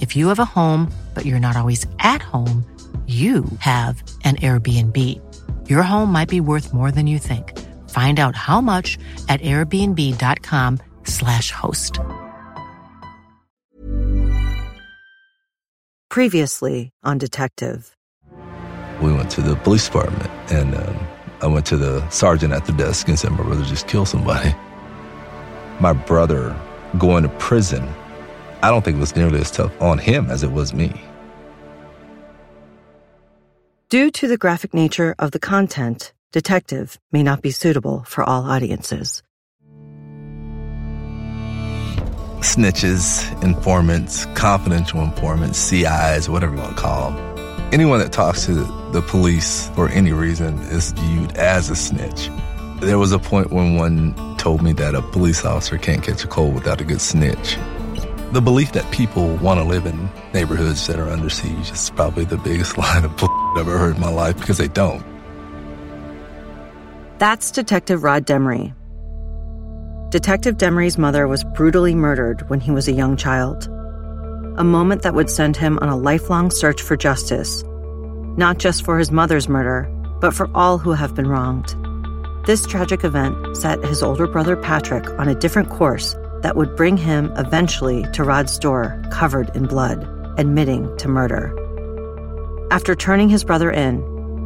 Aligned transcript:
If 0.00 0.14
you 0.14 0.28
have 0.28 0.38
a 0.38 0.44
home, 0.44 0.92
but 1.14 1.24
you're 1.24 1.40
not 1.40 1.56
always 1.56 1.86
at 2.00 2.20
home, 2.22 2.66
you 3.06 3.44
have 3.60 4.02
an 4.24 4.36
Airbnb. 4.36 4.98
Your 5.68 5.84
home 5.84 6.10
might 6.10 6.28
be 6.28 6.40
worth 6.40 6.74
more 6.74 6.90
than 6.90 7.06
you 7.06 7.20
think. 7.20 7.56
Find 7.90 8.18
out 8.18 8.34
how 8.34 8.60
much 8.60 8.98
at 9.28 9.40
airbnb.com/slash 9.42 11.52
host. 11.52 12.00
Previously 16.10 16.90
on 17.04 17.18
Detective. 17.18 17.96
We 19.00 19.12
went 19.12 19.30
to 19.32 19.42
the 19.42 19.56
police 19.56 19.86
department, 19.86 20.30
and 20.50 20.74
um, 20.74 21.06
I 21.42 21.46
went 21.46 21.66
to 21.66 21.76
the 21.76 22.08
sergeant 22.08 22.52
at 22.52 22.64
the 22.64 22.72
desk 22.72 23.08
and 23.08 23.18
said, 23.18 23.32
My 23.32 23.42
brother 23.42 23.64
just 23.64 23.86
killed 23.86 24.08
somebody. 24.08 24.54
My 25.80 25.92
brother 25.92 26.58
going 26.98 27.22
to 27.22 27.28
prison, 27.28 27.86
I 28.62 28.70
don't 28.70 28.84
think 28.84 28.96
it 28.96 29.00
was 29.00 29.16
nearly 29.16 29.40
as 29.40 29.50
tough 29.50 29.72
on 29.80 29.98
him 29.98 30.30
as 30.30 30.42
it 30.42 30.52
was 30.52 30.72
me. 30.72 31.00
Due 33.88 34.10
to 34.10 34.26
the 34.26 34.36
graphic 34.36 34.74
nature 34.74 35.14
of 35.18 35.30
the 35.30 35.38
content, 35.38 36.12
Detective 36.32 36.98
may 37.12 37.22
not 37.22 37.40
be 37.40 37.50
suitable 37.50 38.02
for 38.02 38.22
all 38.22 38.44
audiences. 38.44 39.22
Snitches, 42.40 43.42
informants, 43.42 44.26
confidential 44.34 45.00
informants, 45.00 45.58
CIs, 45.58 46.28
whatever 46.28 46.54
you 46.54 46.60
want 46.60 46.76
to 46.76 46.82
call 46.82 47.12
them. 47.12 47.72
Anyone 47.72 48.00
that 48.00 48.12
talks 48.12 48.44
to 48.46 48.52
the 48.92 49.02
police 49.08 49.68
for 49.70 49.88
any 49.88 50.12
reason 50.12 50.58
is 50.64 50.92
viewed 50.92 51.36
as 51.36 51.70
a 51.70 51.76
snitch. 51.76 52.28
There 52.80 52.98
was 52.98 53.12
a 53.12 53.18
point 53.18 53.50
when 53.50 53.76
one 53.76 54.36
told 54.36 54.62
me 54.62 54.72
that 54.74 54.94
a 54.94 55.00
police 55.00 55.44
officer 55.44 55.78
can't 55.78 56.02
catch 56.02 56.22
a 56.22 56.26
cold 56.28 56.54
without 56.54 56.80
a 56.80 56.84
good 56.84 57.00
snitch. 57.00 57.56
The 58.32 58.40
belief 58.40 58.72
that 58.72 58.90
people 58.90 59.36
want 59.36 59.60
to 59.60 59.64
live 59.64 59.86
in 59.86 60.10
neighborhoods 60.34 60.88
that 60.88 60.98
are 60.98 61.08
under 61.08 61.30
siege 61.30 61.70
is 61.70 61.90
probably 61.90 62.24
the 62.24 62.36
biggest 62.36 62.76
line 62.78 63.04
of 63.04 63.16
bull 63.16 63.28
I've 63.56 63.60
ever 63.60 63.78
heard 63.78 63.94
in 63.94 64.00
my 64.00 64.10
life 64.10 64.36
because 64.36 64.58
they 64.58 64.66
don't. 64.66 65.04
That's 67.18 67.52
Detective 67.52 68.02
Rod 68.02 68.26
Demery. 68.26 68.74
Detective 70.10 70.56
Demery's 70.56 70.98
mother 70.98 71.28
was 71.28 71.44
brutally 71.44 71.94
murdered 71.94 72.48
when 72.50 72.60
he 72.60 72.72
was 72.72 72.88
a 72.88 72.92
young 72.92 73.16
child. 73.16 73.68
A 74.58 74.64
moment 74.64 75.02
that 75.02 75.14
would 75.14 75.30
send 75.30 75.56
him 75.56 75.78
on 75.78 75.88
a 75.88 75.96
lifelong 75.96 76.50
search 76.50 76.82
for 76.82 76.96
justice, 76.96 77.62
not 78.36 78.58
just 78.58 78.84
for 78.84 78.98
his 78.98 79.12
mother's 79.12 79.48
murder, 79.48 79.88
but 80.20 80.34
for 80.34 80.50
all 80.52 80.78
who 80.78 80.92
have 80.92 81.14
been 81.14 81.28
wronged. 81.28 81.76
This 82.44 82.66
tragic 82.66 83.04
event 83.04 83.56
set 83.56 83.84
his 83.84 84.02
older 84.02 84.26
brother 84.26 84.56
Patrick 84.56 85.08
on 85.18 85.28
a 85.28 85.34
different 85.34 85.70
course 85.70 86.16
that 86.46 86.54
would 86.54 86.76
bring 86.76 86.96
him 86.96 87.32
eventually 87.38 88.06
to 88.12 88.22
Rod's 88.22 88.56
door 88.56 89.02
covered 89.10 89.50
in 89.56 89.66
blood, 89.66 90.06
admitting 90.38 90.96
to 90.98 91.08
murder. 91.08 91.52
After 92.70 92.94
turning 92.94 93.28
his 93.28 93.42
brother 93.42 93.68
in, 93.68 94.00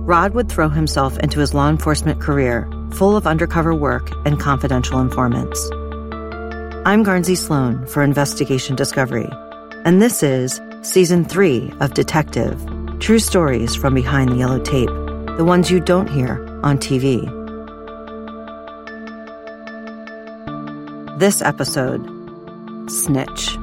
Rod 0.06 0.33
would 0.33 0.49
throw 0.49 0.71
himself 0.71 1.19
into 1.19 1.41
his 1.41 1.53
law 1.53 1.69
enforcement 1.69 2.19
career, 2.19 2.66
full 2.93 3.19
of 3.19 3.27
undercover 3.27 3.75
work 3.75 4.11
and 4.25 4.41
confidential 4.41 4.99
informants. 4.99 5.62
I'm 6.87 7.05
Garnsey 7.05 7.37
Sloan 7.37 7.87
for 7.87 8.03
Investigation 8.03 8.77
Discovery, 8.77 9.28
and 9.84 10.00
this 10.00 10.22
is 10.22 10.59
Season 10.81 11.22
3 11.22 11.71
of 11.81 11.93
Detective 11.93 12.59
True 13.00 13.19
Stories 13.19 13.77
from 13.77 13.93
Behind 13.93 14.31
the 14.31 14.37
Yellow 14.37 14.62
Tape, 14.62 14.88
the 15.37 15.44
ones 15.44 15.71
you 15.71 15.81
don't 15.81 16.09
hear 16.09 16.41
on 16.62 16.78
TV. 16.78 17.39
This 21.20 21.42
episode 21.42 22.00
Snitch. 22.91 23.58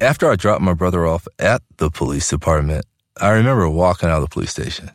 After 0.00 0.30
I 0.30 0.36
dropped 0.36 0.62
my 0.62 0.74
brother 0.74 1.08
off 1.08 1.26
at 1.40 1.62
the 1.78 1.90
police 1.90 2.30
department, 2.30 2.84
I 3.20 3.30
remember 3.30 3.68
walking 3.68 4.10
out 4.10 4.18
of 4.18 4.22
the 4.22 4.32
police 4.32 4.52
station. 4.52 4.92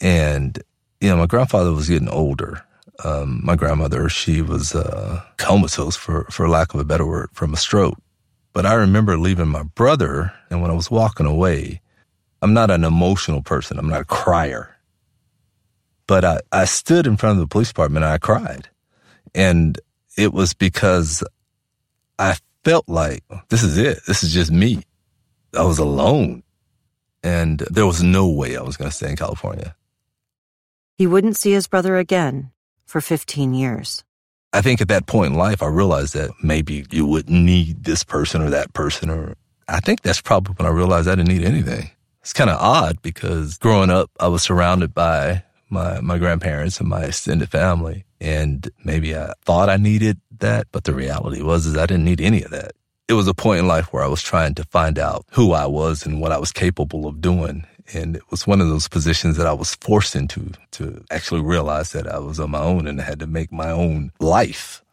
And, 0.00 0.56
you 1.00 1.08
know, 1.08 1.16
my 1.16 1.26
grandfather 1.26 1.72
was 1.72 1.88
getting 1.88 2.08
older. 2.08 2.62
Um, 3.02 3.40
my 3.42 3.56
grandmother, 3.56 4.08
she 4.08 4.40
was 4.40 4.72
uh, 4.72 5.24
comatose, 5.38 5.96
for, 5.96 6.26
for 6.30 6.48
lack 6.48 6.72
of 6.72 6.78
a 6.78 6.84
better 6.84 7.04
word, 7.04 7.30
from 7.32 7.52
a 7.52 7.56
stroke. 7.56 7.98
But 8.52 8.66
I 8.66 8.74
remember 8.74 9.18
leaving 9.18 9.48
my 9.48 9.64
brother, 9.64 10.32
and 10.48 10.62
when 10.62 10.70
I 10.70 10.74
was 10.74 10.92
walking 10.92 11.26
away, 11.26 11.80
I'm 12.40 12.54
not 12.54 12.70
an 12.70 12.84
emotional 12.84 13.42
person. 13.42 13.80
I'm 13.80 13.88
not 13.88 14.02
a 14.02 14.04
crier. 14.04 14.76
But 16.10 16.24
I, 16.24 16.40
I 16.50 16.64
stood 16.64 17.06
in 17.06 17.16
front 17.16 17.38
of 17.38 17.40
the 17.40 17.46
police 17.46 17.68
department 17.68 18.04
and 18.04 18.12
I 18.12 18.18
cried. 18.18 18.68
And 19.32 19.78
it 20.18 20.32
was 20.32 20.54
because 20.54 21.22
I 22.18 22.36
felt 22.64 22.88
like 22.88 23.22
this 23.48 23.62
is 23.62 23.78
it. 23.78 24.00
This 24.08 24.24
is 24.24 24.34
just 24.34 24.50
me. 24.50 24.82
I 25.56 25.62
was 25.62 25.78
alone. 25.78 26.42
And 27.22 27.60
there 27.70 27.86
was 27.86 28.02
no 28.02 28.28
way 28.28 28.56
I 28.56 28.62
was 28.62 28.76
going 28.76 28.90
to 28.90 28.96
stay 28.96 29.08
in 29.08 29.14
California. 29.14 29.76
He 30.98 31.06
wouldn't 31.06 31.36
see 31.36 31.52
his 31.52 31.68
brother 31.68 31.96
again 31.96 32.50
for 32.86 33.00
15 33.00 33.54
years. 33.54 34.02
I 34.52 34.62
think 34.62 34.80
at 34.80 34.88
that 34.88 35.06
point 35.06 35.34
in 35.34 35.38
life, 35.38 35.62
I 35.62 35.68
realized 35.68 36.14
that 36.14 36.30
maybe 36.42 36.86
you 36.90 37.06
wouldn't 37.06 37.40
need 37.40 37.84
this 37.84 38.02
person 38.02 38.42
or 38.42 38.50
that 38.50 38.72
person. 38.72 39.10
Or 39.10 39.36
I 39.68 39.78
think 39.78 40.00
that's 40.00 40.20
probably 40.20 40.56
when 40.58 40.66
I 40.66 40.74
realized 40.74 41.06
I 41.06 41.14
didn't 41.14 41.28
need 41.28 41.44
anything. 41.44 41.88
It's 42.20 42.32
kind 42.32 42.50
of 42.50 42.58
odd 42.60 43.00
because 43.00 43.58
growing 43.58 43.90
up, 43.90 44.10
I 44.18 44.26
was 44.26 44.42
surrounded 44.42 44.92
by 44.92 45.44
my, 45.70 46.00
my 46.00 46.18
grandparents 46.18 46.80
and 46.80 46.88
my 46.88 47.04
extended 47.04 47.48
family. 47.50 48.04
And 48.20 48.70
maybe 48.84 49.16
I 49.16 49.32
thought 49.44 49.68
I 49.68 49.76
needed 49.76 50.20
that, 50.38 50.66
but 50.72 50.84
the 50.84 50.94
reality 50.94 51.42
was 51.42 51.66
is 51.66 51.76
I 51.76 51.86
didn't 51.86 52.04
need 52.04 52.20
any 52.20 52.42
of 52.42 52.50
that. 52.50 52.72
It 53.08 53.14
was 53.14 53.26
a 53.26 53.34
point 53.34 53.60
in 53.60 53.66
life 53.66 53.92
where 53.92 54.04
I 54.04 54.08
was 54.08 54.22
trying 54.22 54.54
to 54.54 54.64
find 54.64 54.98
out 54.98 55.24
who 55.32 55.52
I 55.52 55.66
was 55.66 56.06
and 56.06 56.20
what 56.20 56.32
I 56.32 56.38
was 56.38 56.52
capable 56.52 57.06
of 57.06 57.20
doing. 57.20 57.66
And 57.92 58.14
it 58.14 58.22
was 58.30 58.46
one 58.46 58.60
of 58.60 58.68
those 58.68 58.86
positions 58.86 59.36
that 59.36 59.46
I 59.46 59.52
was 59.52 59.74
forced 59.76 60.14
into 60.14 60.52
to 60.72 61.04
actually 61.10 61.40
realize 61.40 61.92
that 61.92 62.06
I 62.06 62.18
was 62.18 62.38
on 62.38 62.52
my 62.52 62.60
own 62.60 62.86
and 62.86 63.00
I 63.00 63.04
had 63.04 63.18
to 63.20 63.26
make 63.26 63.50
my 63.50 63.70
own 63.70 64.12
life. 64.20 64.84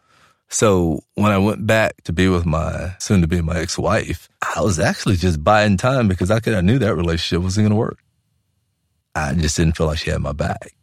So 0.49 1.01
when 1.15 1.31
I 1.31 1.37
went 1.37 1.67
back 1.67 2.01
to 2.05 2.13
be 2.13 2.27
with 2.27 2.45
my 2.45 2.95
soon 2.99 3.21
to 3.21 3.27
be 3.27 3.41
my 3.41 3.59
ex-wife, 3.59 4.29
I 4.55 4.61
was 4.61 4.79
actually 4.79 5.17
just 5.17 5.43
buying 5.43 5.77
time 5.77 6.07
because 6.07 6.31
I 6.31 6.39
could, 6.39 6.53
I 6.53 6.61
knew 6.61 6.79
that 6.79 6.95
relationship 6.95 7.43
wasn't 7.43 7.65
going 7.65 7.71
to 7.71 7.75
work. 7.75 7.99
I 9.17 9.33
just 9.33 9.57
didn't 9.57 9.77
feel 9.77 9.87
like 9.87 9.97
she 9.97 10.11
had 10.11 10.21
my 10.21 10.31
back. 10.31 10.73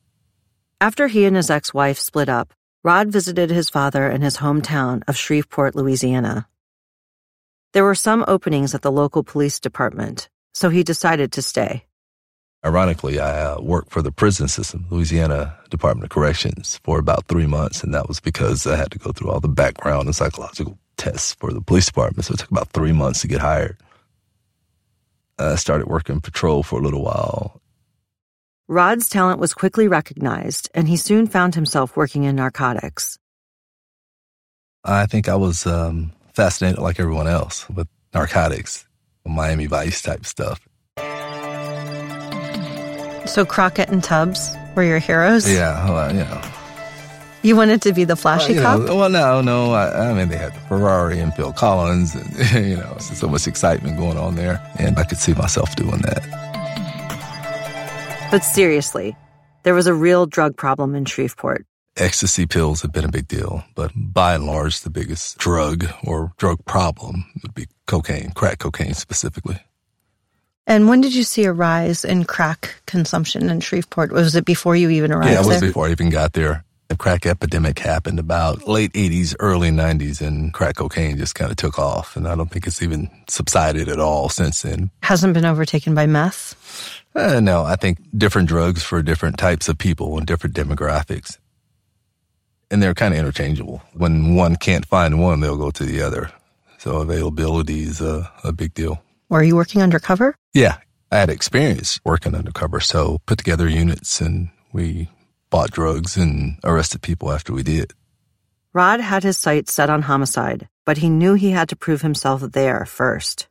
After 0.81 1.07
he 1.07 1.25
and 1.25 1.37
his 1.37 1.51
ex 1.51 1.73
wife 1.73 1.99
split 1.99 2.29
up, 2.29 2.53
Rod 2.83 3.09
visited 3.09 3.51
his 3.51 3.71
father 3.71 4.11
in 4.11 4.21
his 4.21 4.37
hometown 4.37 5.03
of 5.09 5.17
Shreveport, 5.17 5.75
Louisiana. 5.75 6.47
There 7.73 7.85
were 7.85 7.95
some 7.95 8.25
openings 8.29 8.75
at 8.75 8.83
the 8.83 8.93
local 8.93 9.25
police 9.25 9.59
department, 9.59 10.29
so 10.53 10.69
he 10.69 10.83
decided 10.83 11.33
to 11.33 11.43
stay. 11.43 11.85
Ironically, 12.65 13.21
I 13.21 13.43
uh, 13.43 13.61
worked 13.61 13.91
for 13.91 14.01
the 14.01 14.13
prison 14.13 14.49
system, 14.49 14.87
Louisiana 14.91 15.59
Department 15.71 16.05
of 16.05 16.11
Corrections, 16.11 16.81
for 16.83 16.99
about 16.99 17.27
three 17.27 17.47
months, 17.47 17.83
and 17.83 17.93
that 17.95 18.09
was 18.09 18.21
because 18.21 18.67
I 18.67 18.77
had 18.77 18.91
to 18.93 18.99
go 18.99 19.13
through 19.13 19.31
all 19.31 19.41
the 19.41 19.49
background 19.49 20.07
and 20.07 20.17
psychological 20.17 20.79
tests 20.97 21.35
for 21.35 21.53
the 21.53 21.61
police 21.61 21.87
department. 21.87 22.25
So 22.25 22.35
it 22.35 22.41
took 22.41 22.51
about 22.51 22.71
three 22.71 22.93
months 22.93 23.21
to 23.21 23.29
get 23.29 23.41
hired. 23.41 23.77
I 25.39 25.57
started 25.57 25.89
working 25.89 26.21
patrol 26.21 26.63
for 26.63 26.79
a 26.79 26.83
little 26.83 27.03
while. 27.03 27.61
Rod's 28.69 29.11
talent 29.11 29.41
was 29.41 29.53
quickly 29.53 29.89
recognized, 29.89 30.71
and 30.75 30.89
he 30.89 30.97
soon 30.97 31.27
found 31.27 31.55
himself 31.55 31.99
working 31.99 32.25
in 32.25 32.37
narcotics. 32.37 33.19
I 34.85 35.05
think 35.05 35.29
I 35.29 35.35
was 35.35 35.67
um, 35.67 36.13
fascinated, 36.33 36.79
like 36.79 36.99
everyone 36.99 37.27
else, 37.27 37.69
with 37.69 37.89
narcotics, 38.15 38.87
Miami 39.27 39.67
Vice 39.67 40.01
type 40.01 40.25
stuff. 40.25 40.67
So 43.27 43.45
Crockett 43.45 43.91
and 43.91 44.03
Tubbs 44.03 44.57
were 44.75 44.83
your 44.83 44.99
heroes? 44.99 45.51
Yeah, 45.51 45.91
well, 45.91 46.11
you 46.15 46.21
know. 46.21 46.43
You 47.43 47.57
wanted 47.57 47.83
to 47.83 47.93
be 47.93 48.05
the 48.05 48.17
flashy 48.17 48.55
well, 48.55 48.79
cop? 48.79 48.89
Know, 48.89 48.97
well, 48.97 49.11
no, 49.11 49.43
no. 49.43 49.73
I, 49.73 50.11
I, 50.11 50.15
mean, 50.15 50.31
they 50.31 50.39
had 50.39 50.55
the 50.55 50.61
Ferrari 50.61 51.19
and 51.19 51.35
Phil 51.35 51.53
Collins, 51.53 52.15
and 52.15 52.53
you 52.67 52.77
know, 52.77 52.97
so 52.99 53.29
much 53.29 53.47
excitement 53.47 53.99
going 53.99 54.17
on 54.17 54.37
there, 54.37 54.59
and 54.79 54.99
I 54.99 55.05
could 55.05 55.19
see 55.19 55.35
myself 55.35 55.77
doing 55.77 56.01
that. 56.01 56.54
But 58.31 58.43
seriously, 58.43 59.17
there 59.63 59.75
was 59.75 59.87
a 59.87 59.95
real 59.95 60.27
drug 60.27 60.57
problem 60.57 60.95
in 60.95 61.05
Shreveport. 61.05 61.65
Ecstasy 61.97 62.47
pills 62.47 62.83
have 62.83 62.93
been 62.93 63.05
a 63.05 63.11
big 63.11 63.29
deal, 63.29 63.63
but 63.77 63.93
by 63.95 64.35
and 64.35 64.47
large, 64.47 64.81
the 64.81 64.91
biggest 64.91 65.39
drug 65.39 65.87
or 66.03 66.33
drug 66.37 66.65
problem 66.65 67.27
would 67.43 67.55
be 67.55 67.69
cocaine, 67.87 68.33
crack 68.33 68.59
cocaine 68.59 68.95
specifically. 68.95 69.61
And 70.67 70.89
when 70.89 71.01
did 71.01 71.15
you 71.15 71.23
see 71.23 71.45
a 71.45 71.53
rise 71.53 72.05
in 72.05 72.25
crack 72.25 72.83
consumption 72.87 73.49
in 73.51 73.61
Shreveport? 73.61 74.11
Was 74.11 74.35
it 74.35 74.45
before 74.45 74.75
you 74.75 74.91
even 74.91 75.13
arrived 75.13 75.31
Yeah, 75.31 75.43
it 75.43 75.47
was 75.47 75.61
there? 75.61 75.69
before 75.69 75.87
I 75.87 75.91
even 75.93 76.11
got 76.11 76.33
there. 76.33 76.64
The 76.89 76.97
crack 76.97 77.25
epidemic 77.25 77.79
happened 77.79 78.19
about 78.19 78.69
late 78.69 78.93
80s, 78.93 79.35
early 79.41 79.71
90s, 79.71 80.21
and 80.21 80.53
crack 80.53 80.77
cocaine 80.77 81.17
just 81.17 81.35
kind 81.35 81.51
of 81.51 81.57
took 81.57 81.79
off. 81.79 82.17
And 82.17 82.29
I 82.29 82.35
don't 82.35 82.51
think 82.51 82.67
it's 82.67 82.83
even 82.83 83.11
subsided 83.29 83.89
at 83.89 83.99
all 83.99 84.29
since 84.29 84.63
then. 84.63 84.91
Hasn't 85.03 85.35
been 85.35 85.47
overtaken 85.47 85.95
by 85.95 86.07
meth? 86.07 87.03
Uh, 87.15 87.41
no, 87.41 87.65
I 87.65 87.77
think 87.77 87.99
different 88.17 88.49
drugs 88.49 88.83
for 88.83 89.03
different 89.03 89.39
types 89.39 89.69
of 89.69 89.79
people 89.79 90.19
and 90.19 90.27
different 90.27 90.55
demographics. 90.55 91.39
And 92.71 92.83
they're 92.83 92.95
kind 92.95 93.15
of 93.15 93.21
interchangeable. 93.21 93.83
When 93.95 94.35
one 94.35 94.57
can't 94.57 94.85
find 94.87 95.21
one, 95.21 95.41
they'll 95.41 95.57
go 95.57 95.71
to 95.71 95.85
the 95.85 96.03
other. 96.03 96.31
So 96.79 96.97
availability 96.97 97.83
is 97.83 98.01
a, 98.01 98.31
a 98.43 98.53
big 98.53 98.75
deal. 98.75 99.03
Were 99.31 99.43
you 99.43 99.57
working 99.57 99.81
undercover? 99.81 100.35
Yeah, 100.53 100.79
I 101.11 101.19
had 101.19 101.31
experience 101.31 102.01
working 102.05 102.35
undercover. 102.35 102.81
So 102.81 103.19
put 103.27 103.39
together 103.39 103.69
units 103.69 104.21
and 104.21 104.51
we 104.73 105.09
bought 105.55 105.71
drugs 105.71 106.17
and 106.17 106.59
arrested 106.65 107.01
people 107.01 107.31
after 107.31 107.53
we 107.53 107.63
did. 107.63 107.93
Rod 108.73 108.99
had 108.99 109.23
his 109.23 109.39
sights 109.39 109.73
set 109.73 109.89
on 109.89 110.03
homicide, 110.03 110.67
but 110.85 110.97
he 110.97 111.09
knew 111.09 111.35
he 111.35 111.53
had 111.53 111.69
to 111.69 111.77
prove 111.77 112.03
himself 112.03 112.41
there 112.41 112.85
first. 112.85 113.47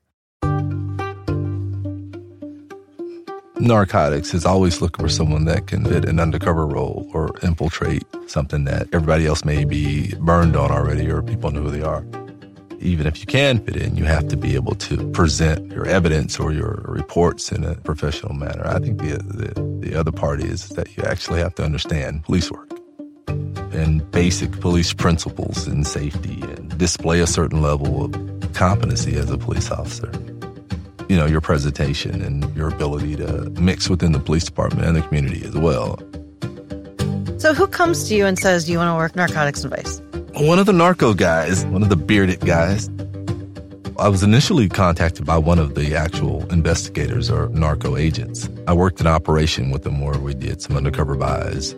Narcotics 3.57 4.33
is 4.33 4.45
always 4.45 4.81
looking 4.81 5.05
for 5.05 5.07
someone 5.07 5.45
that 5.45 5.67
can 5.67 5.85
fit 5.85 6.03
an 6.03 6.19
undercover 6.19 6.67
role 6.67 7.09
or 7.13 7.29
infiltrate 7.41 8.03
something 8.27 8.65
that 8.65 8.87
everybody 8.91 9.25
else 9.25 9.45
may 9.45 9.63
be 9.63 10.13
burned 10.15 10.57
on 10.57 10.71
already 10.71 11.09
or 11.09 11.21
people 11.21 11.51
know 11.51 11.61
who 11.61 11.71
they 11.71 11.83
are. 11.83 12.03
Even 12.83 13.07
if 13.07 13.19
you 13.19 13.25
can 13.25 13.59
fit 13.59 13.75
in, 13.75 13.95
you 13.95 14.03
have 14.03 14.27
to 14.27 14.37
be 14.37 14.55
able 14.55 14.75
to 14.75 15.09
present 15.11 15.71
your 15.71 15.87
evidence 15.87 16.39
or 16.39 16.51
your 16.51 16.83
reports 16.85 17.51
in 17.51 17.63
a 17.63 17.75
professional 17.75 18.33
manner. 18.33 18.67
I 18.67 18.79
think 18.79 18.99
the, 18.99 19.17
the, 19.17 19.87
the 19.87 19.99
other 19.99 20.11
part 20.11 20.41
is 20.41 20.69
that 20.69 20.95
you 20.97 21.03
actually 21.03 21.39
have 21.39 21.55
to 21.55 21.63
understand 21.63 22.23
police 22.23 22.51
work 22.51 22.69
and 23.27 24.09
basic 24.11 24.51
police 24.59 24.93
principles 24.93 25.65
and 25.65 25.87
safety 25.87 26.41
and 26.41 26.77
display 26.77 27.21
a 27.21 27.27
certain 27.27 27.61
level 27.61 28.05
of 28.05 28.53
competency 28.53 29.15
as 29.15 29.31
a 29.31 29.37
police 29.37 29.71
officer 29.71 30.11
you 31.09 31.17
know, 31.17 31.25
your 31.25 31.41
presentation 31.41 32.21
and 32.21 32.55
your 32.55 32.69
ability 32.69 33.15
to 33.15 33.49
mix 33.59 33.89
within 33.89 34.13
the 34.13 34.19
police 34.19 34.45
department 34.45 34.87
and 34.87 34.95
the 34.95 35.01
community 35.01 35.45
as 35.45 35.53
well. 35.53 35.99
So, 37.39 37.53
who 37.53 37.67
comes 37.67 38.07
to 38.07 38.15
you 38.15 38.25
and 38.25 38.39
says, 38.39 38.65
Do 38.65 38.71
you 38.71 38.77
want 38.77 38.89
to 38.89 38.95
work 38.95 39.15
narcotics 39.15 39.63
and 39.63 39.75
vice? 39.75 40.01
One 40.35 40.57
of 40.57 40.65
the 40.65 40.73
narco 40.73 41.13
guys, 41.13 41.65
one 41.65 41.83
of 41.83 41.89
the 41.89 41.95
bearded 41.95 42.39
guys. 42.39 42.89
I 43.99 44.07
was 44.07 44.23
initially 44.23 44.67
contacted 44.67 45.25
by 45.25 45.37
one 45.37 45.59
of 45.59 45.75
the 45.75 45.95
actual 45.95 46.51
investigators 46.51 47.29
or 47.29 47.49
narco 47.49 47.95
agents. 47.95 48.49
I 48.67 48.73
worked 48.73 48.99
an 48.99 49.07
operation 49.07 49.69
with 49.69 49.83
them 49.83 50.01
where 50.01 50.17
we 50.17 50.33
did 50.33 50.61
some 50.61 50.75
undercover 50.75 51.15
buys, 51.15 51.75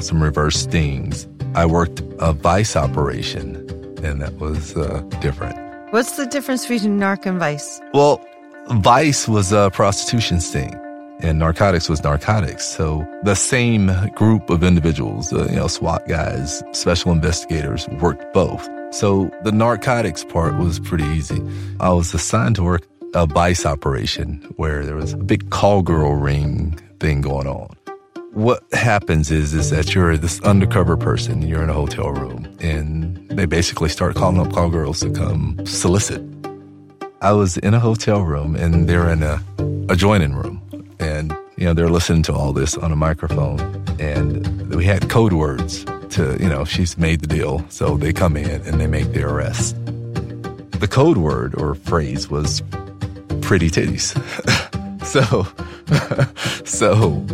some 0.00 0.22
reverse 0.22 0.56
stings. 0.56 1.26
I 1.54 1.64
worked 1.64 2.02
a 2.18 2.34
vice 2.34 2.76
operation, 2.76 3.56
and 4.04 4.20
that 4.20 4.34
was 4.34 4.76
uh, 4.76 5.00
different. 5.20 5.56
What's 5.90 6.16
the 6.18 6.26
difference 6.26 6.66
between 6.66 7.00
narc 7.00 7.24
and 7.24 7.38
vice? 7.38 7.80
Well, 7.94 8.22
Vice 8.70 9.26
was 9.26 9.50
a 9.50 9.70
prostitution 9.72 10.40
sting 10.42 10.78
and 11.20 11.38
narcotics 11.38 11.88
was 11.88 12.02
narcotics. 12.02 12.64
So 12.64 13.06
the 13.22 13.34
same 13.34 13.90
group 14.14 14.50
of 14.50 14.62
individuals, 14.62 15.32
uh, 15.32 15.46
you 15.50 15.56
know, 15.56 15.66
SWAT 15.66 16.06
guys, 16.08 16.62
special 16.72 17.12
investigators 17.12 17.88
worked 18.00 18.32
both. 18.32 18.68
So 18.90 19.30
the 19.44 19.52
narcotics 19.52 20.24
part 20.24 20.56
was 20.58 20.80
pretty 20.80 21.04
easy. 21.04 21.42
I 21.80 21.90
was 21.90 22.14
assigned 22.14 22.56
to 22.56 22.62
work 22.62 22.86
a 23.14 23.26
vice 23.26 23.64
operation 23.66 24.46
where 24.56 24.84
there 24.84 24.96
was 24.96 25.12
a 25.12 25.16
big 25.16 25.50
call 25.50 25.82
girl 25.82 26.14
ring 26.14 26.78
thing 27.00 27.20
going 27.20 27.46
on. 27.46 27.74
What 28.32 28.62
happens 28.72 29.30
is, 29.30 29.54
is 29.54 29.70
that 29.70 29.94
you're 29.94 30.16
this 30.16 30.40
undercover 30.42 30.96
person, 30.96 31.42
you're 31.42 31.62
in 31.62 31.70
a 31.70 31.74
hotel 31.74 32.10
room 32.10 32.46
and 32.60 33.16
they 33.30 33.46
basically 33.46 33.88
start 33.88 34.14
calling 34.14 34.38
up 34.38 34.52
call 34.52 34.68
girls 34.68 35.00
to 35.00 35.10
come 35.10 35.58
solicit 35.66 36.22
I 37.20 37.32
was 37.32 37.56
in 37.56 37.74
a 37.74 37.80
hotel 37.80 38.22
room 38.22 38.54
and 38.54 38.88
they're 38.88 39.10
in 39.10 39.24
a 39.24 39.42
adjoining 39.88 40.34
room. 40.34 40.62
And, 41.00 41.36
you 41.56 41.64
know, 41.66 41.74
they're 41.74 41.90
listening 41.90 42.22
to 42.24 42.32
all 42.32 42.52
this 42.52 42.76
on 42.76 42.92
a 42.92 42.96
microphone. 42.96 43.60
And 44.00 44.74
we 44.74 44.84
had 44.84 45.08
code 45.08 45.32
words 45.32 45.84
to, 46.10 46.36
you 46.40 46.48
know, 46.48 46.64
she's 46.64 46.98
made 46.98 47.20
the 47.20 47.26
deal. 47.26 47.64
So 47.68 47.96
they 47.96 48.12
come 48.12 48.36
in 48.36 48.62
and 48.62 48.80
they 48.80 48.86
make 48.86 49.12
the 49.12 49.22
arrest. 49.22 49.76
The 50.80 50.88
code 50.88 51.16
word 51.16 51.54
or 51.54 51.74
phrase 51.74 52.28
was 52.28 52.62
pretty 53.42 53.70
titties. 53.70 54.14
so, 55.04 55.46
so 56.64 57.24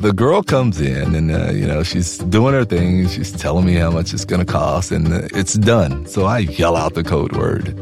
the 0.00 0.12
girl 0.12 0.42
comes 0.42 0.80
in 0.80 1.14
and, 1.14 1.30
uh, 1.30 1.50
you 1.50 1.66
know, 1.66 1.82
she's 1.82 2.18
doing 2.18 2.54
her 2.54 2.64
thing. 2.64 3.08
She's 3.08 3.32
telling 3.32 3.64
me 3.64 3.74
how 3.74 3.90
much 3.90 4.12
it's 4.12 4.24
going 4.24 4.44
to 4.44 4.50
cost 4.50 4.92
and 4.92 5.08
it's 5.34 5.54
done. 5.54 6.06
So 6.06 6.26
I 6.26 6.40
yell 6.40 6.76
out 6.76 6.94
the 6.94 7.02
code 7.02 7.36
word. 7.36 7.74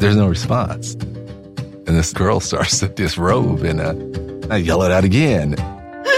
There's 0.00 0.16
no 0.16 0.28
response. 0.28 0.96
And 1.86 1.96
this 1.96 2.12
girl 2.12 2.40
starts 2.40 2.80
to 2.80 2.88
disrobe 2.88 3.62
and 3.62 3.80
uh, 3.80 4.52
I 4.52 4.58
yell 4.58 4.82
it 4.82 4.90
out 4.90 5.04
again. 5.04 5.54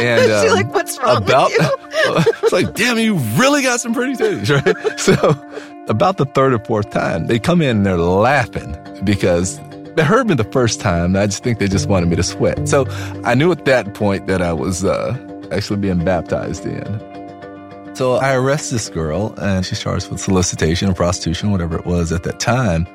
And 0.01 0.33
um, 0.33 0.43
She's 0.45 0.53
like, 0.53 0.73
what's 0.73 0.99
wrong 0.99 1.23
about, 1.23 1.51
with 1.51 1.61
you? 1.61 2.33
it's 2.43 2.53
like, 2.53 2.75
damn, 2.75 2.99
you 2.99 3.17
really 3.37 3.63
got 3.63 3.81
some 3.81 3.95
pretty 3.95 4.15
titties, 4.15 4.51
right? 4.51 5.01
so 5.01 5.15
about 5.89 6.19
the 6.19 6.25
third 6.27 6.53
or 6.53 6.59
fourth 6.61 6.91
time, 6.91 7.27
they 7.27 7.39
come 7.39 7.63
in 7.63 7.79
and 7.79 7.87
they're 7.87 7.99
laughing 7.99 8.77
because 9.05 9.59
they 9.97 10.05
heard 10.05 10.29
me 10.29 10.35
the 10.35 10.45
first 10.45 10.81
time. 10.81 11.17
I 11.17 11.27
just 11.27 11.43
think 11.43 11.59
they 11.59 11.69
just 11.69 11.89
wanted 11.89 12.09
me 12.09 12.17
to 12.17 12.23
sweat. 12.23 12.69
So 12.69 12.87
I 13.25 13.35
knew 13.35 13.51
at 13.51 13.65
that 13.65 13.95
point 13.95 14.27
that 14.27 14.43
I 14.43 14.53
was 14.53 14.85
uh, 14.85 15.17
actually 15.51 15.81
being 15.81 16.05
baptized 16.05 16.67
in. 16.67 17.95
So 17.95 18.15
I 18.15 18.35
arrest 18.35 18.71
this 18.71 18.91
girl 18.91 19.35
and 19.39 19.65
she's 19.65 19.81
charged 19.81 20.11
with 20.11 20.21
solicitation 20.21 20.91
or 20.91 20.95
prostitution, 20.95 21.51
whatever 21.51 21.79
it 21.79 21.87
was 21.87 22.13
at 22.13 22.25
that 22.25 22.39
time. 22.39 22.87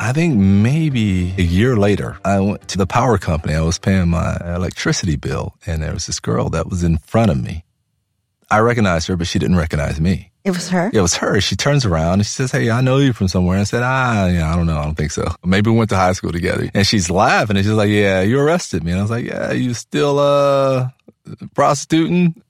I 0.00 0.12
think 0.12 0.36
maybe 0.36 1.34
a 1.36 1.42
year 1.42 1.76
later, 1.76 2.18
I 2.24 2.38
went 2.40 2.68
to 2.68 2.78
the 2.78 2.86
power 2.86 3.18
company. 3.18 3.54
I 3.54 3.62
was 3.62 3.78
paying 3.78 4.08
my 4.08 4.36
electricity 4.54 5.16
bill 5.16 5.54
and 5.66 5.82
there 5.82 5.92
was 5.92 6.06
this 6.06 6.20
girl 6.20 6.48
that 6.50 6.68
was 6.68 6.84
in 6.84 6.98
front 6.98 7.30
of 7.30 7.42
me. 7.42 7.64
I 8.50 8.60
recognized 8.60 9.08
her, 9.08 9.16
but 9.16 9.26
she 9.26 9.38
didn't 9.38 9.56
recognize 9.56 10.00
me. 10.00 10.30
It 10.44 10.52
was 10.52 10.68
her? 10.70 10.88
Yeah, 10.92 11.00
it 11.00 11.02
was 11.02 11.16
her. 11.16 11.40
She 11.40 11.56
turns 11.56 11.84
around 11.84 12.14
and 12.14 12.24
she 12.24 12.30
says, 12.30 12.52
Hey, 12.52 12.70
I 12.70 12.80
know 12.80 12.96
you 12.98 13.12
from 13.12 13.28
somewhere. 13.28 13.56
And 13.56 13.62
I 13.62 13.64
said, 13.64 13.82
Ah, 13.82 14.26
yeah, 14.28 14.50
I 14.50 14.56
don't 14.56 14.66
know. 14.66 14.78
I 14.78 14.84
don't 14.84 14.94
think 14.94 15.10
so. 15.10 15.26
Maybe 15.44 15.68
we 15.70 15.76
went 15.76 15.90
to 15.90 15.96
high 15.96 16.12
school 16.12 16.32
together. 16.32 16.70
And 16.72 16.86
she's 16.86 17.10
laughing 17.10 17.56
and 17.56 17.66
she's 17.66 17.74
like, 17.74 17.90
Yeah, 17.90 18.22
you 18.22 18.38
arrested 18.38 18.84
me. 18.84 18.92
And 18.92 19.00
I 19.00 19.02
was 19.02 19.10
like, 19.10 19.26
Yeah, 19.26 19.52
you 19.52 19.74
still, 19.74 20.18
uh, 20.18 20.88
prostituting? 21.54 22.40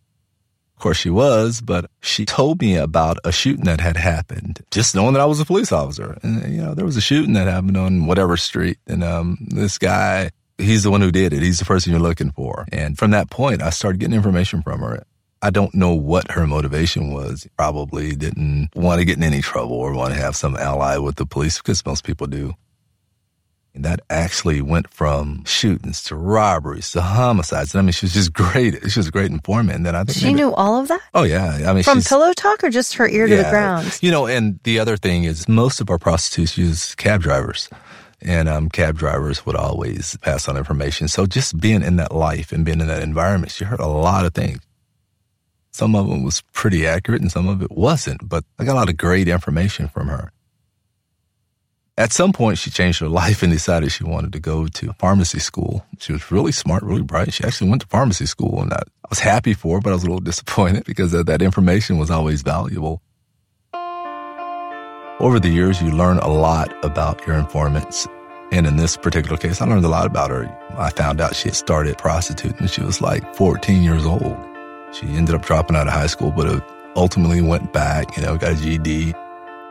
Of 0.78 0.82
course 0.82 0.99
she 0.99 1.11
was, 1.11 1.61
but 1.61 1.90
she 2.02 2.25
told 2.25 2.61
me 2.61 2.76
about 2.76 3.18
a 3.25 3.32
shooting 3.32 3.64
that 3.64 3.80
had 3.80 3.97
happened, 3.97 4.61
just 4.70 4.94
knowing 4.94 5.14
that 5.14 5.20
I 5.20 5.25
was 5.25 5.40
a 5.40 5.44
police 5.44 5.73
officer. 5.73 6.16
And, 6.23 6.54
you 6.54 6.62
know, 6.62 6.73
there 6.73 6.85
was 6.85 6.97
a 6.97 7.00
shooting 7.00 7.32
that 7.32 7.49
happened 7.49 7.76
on 7.76 8.06
whatever 8.06 8.37
street. 8.37 8.78
And, 8.87 9.02
um, 9.02 9.38
this 9.40 9.76
guy, 9.76 10.30
he's 10.56 10.85
the 10.85 10.92
one 10.92 11.00
who 11.00 11.11
did 11.11 11.32
it. 11.32 11.42
He's 11.42 11.58
the 11.58 11.64
person 11.64 11.90
you're 11.90 12.00
looking 12.00 12.30
for. 12.30 12.64
And 12.70 12.97
from 12.97 13.11
that 13.11 13.28
point, 13.28 13.61
I 13.61 13.70
started 13.70 13.99
getting 13.99 14.14
information 14.14 14.62
from 14.62 14.78
her. 14.78 15.02
I 15.42 15.50
don't 15.50 15.75
know 15.75 15.94
what 15.94 16.30
her 16.30 16.47
motivation 16.47 17.12
was. 17.12 17.49
Probably 17.56 18.14
didn't 18.14 18.68
want 18.76 19.00
to 19.00 19.04
get 19.04 19.16
in 19.16 19.25
any 19.25 19.40
trouble 19.40 19.75
or 19.75 19.92
want 19.94 20.14
to 20.14 20.20
have 20.20 20.37
some 20.37 20.56
ally 20.56 20.97
with 20.99 21.16
the 21.16 21.26
police 21.26 21.58
because 21.58 21.85
most 21.85 22.04
people 22.04 22.28
do. 22.28 22.54
And 23.78 23.85
that 23.85 24.00
actually 24.11 24.61
went 24.61 24.92
from 24.92 25.44
shootings 25.44 26.02
to 26.04 26.16
robberies 26.16 26.90
to 26.90 27.00
homicides. 27.00 27.73
And 27.73 27.78
I 27.78 27.82
mean, 27.82 27.92
she 27.92 28.06
was 28.06 28.12
just 28.12 28.32
great. 28.32 28.75
She 28.90 28.99
was 28.99 29.06
a 29.06 29.12
great 29.12 29.30
informant. 29.30 29.76
And 29.76 29.87
then 29.87 29.94
I 29.94 30.02
think 30.02 30.18
she 30.18 30.25
maybe, 30.25 30.35
knew 30.35 30.52
all 30.52 30.80
of 30.80 30.88
that. 30.88 31.00
Oh 31.14 31.23
yeah, 31.23 31.64
I 31.64 31.73
mean, 31.73 31.85
from 31.85 32.02
pillow 32.02 32.32
talk 32.32 32.64
or 32.64 32.70
just 32.70 32.94
her 32.94 33.08
ear 33.08 33.28
to 33.28 33.37
the 33.37 33.49
ground. 33.49 33.97
You 34.02 34.11
know, 34.11 34.26
and 34.26 34.58
the 34.64 34.80
other 34.80 34.97
thing 34.97 35.23
is 35.23 35.49
most 35.49 35.80
of 35.80 35.90
our 35.90 35.99
prostitutes 35.99 36.58
use 36.58 36.97
cab 36.97 37.23
drivers. 37.23 37.68
And 38.20 38.49
um, 38.49 38.68
cab 38.68 38.99
drivers 38.99 39.47
would 39.47 39.54
always 39.54 40.16
pass 40.23 40.49
on 40.49 40.56
information. 40.56 41.06
So 41.06 41.25
just 41.25 41.61
being 41.61 41.82
in 41.85 41.94
that 41.99 42.12
life 42.12 42.50
and 42.50 42.64
being 42.64 42.80
in 42.80 42.88
that 42.88 43.00
environment, 43.00 43.52
she 43.52 43.64
heard 43.64 43.78
a 43.78 43.87
lot 43.87 44.26
of 44.26 44.35
things. 44.35 44.58
Some 45.70 45.94
of 45.94 46.08
them 46.08 46.25
was 46.25 46.40
pretty 46.52 46.85
accurate 46.85 47.23
and 47.23 47.30
some 47.30 47.47
of 47.47 47.62
it 47.62 47.70
wasn't, 47.70 48.28
but 48.28 48.42
I 48.58 48.64
got 48.64 48.73
a 48.73 48.80
lot 48.80 48.88
of 48.88 48.97
great 48.97 49.28
information 49.28 49.87
from 49.87 50.08
her. 50.08 50.32
At 51.98 52.12
some 52.12 52.32
point, 52.32 52.58
she 52.58 52.70
changed 52.70 53.00
her 53.00 53.08
life 53.08 53.42
and 53.42 53.52
decided 53.52 53.90
she 53.90 54.04
wanted 54.04 54.32
to 54.34 54.38
go 54.38 54.68
to 54.68 54.92
pharmacy 55.00 55.40
school. 55.40 55.84
She 55.98 56.12
was 56.12 56.30
really 56.30 56.52
smart, 56.52 56.84
really 56.84 57.02
bright. 57.02 57.32
She 57.32 57.42
actually 57.42 57.70
went 57.70 57.82
to 57.82 57.88
pharmacy 57.88 58.24
school 58.24 58.62
and 58.62 58.72
I, 58.72 58.82
was 59.10 59.18
happy 59.18 59.52
for 59.52 59.76
her, 59.76 59.80
but 59.80 59.90
I 59.90 59.94
was 59.94 60.04
a 60.04 60.06
little 60.06 60.20
disappointed 60.30 60.84
because 60.84 61.10
that, 61.10 61.42
information 61.42 61.98
was 61.98 62.08
always 62.08 62.42
valuable. 62.42 63.02
Over 65.18 65.40
the 65.40 65.48
years, 65.48 65.82
you 65.82 65.90
learn 65.90 66.18
a 66.18 66.28
lot 66.28 66.72
about 66.84 67.26
your 67.26 67.36
informants. 67.36 68.06
And 68.52 68.64
in 68.64 68.76
this 68.76 68.96
particular 68.96 69.36
case, 69.36 69.60
I 69.60 69.66
learned 69.66 69.84
a 69.84 69.88
lot 69.88 70.06
about 70.06 70.30
her. 70.30 70.46
I 70.78 70.90
found 70.90 71.20
out 71.20 71.34
she 71.34 71.48
had 71.48 71.56
started 71.56 71.98
prostituting 71.98 72.58
when 72.58 72.68
she 72.68 72.82
was 72.82 73.00
like 73.00 73.34
14 73.34 73.82
years 73.82 74.06
old. 74.06 74.36
She 74.92 75.06
ended 75.08 75.34
up 75.34 75.44
dropping 75.44 75.74
out 75.74 75.88
of 75.88 75.94
high 75.94 76.06
school, 76.06 76.30
but 76.30 76.64
ultimately 76.94 77.42
went 77.42 77.72
back, 77.72 78.16
you 78.16 78.22
know, 78.22 78.36
got 78.36 78.52
a 78.52 78.54
GED. 78.54 79.14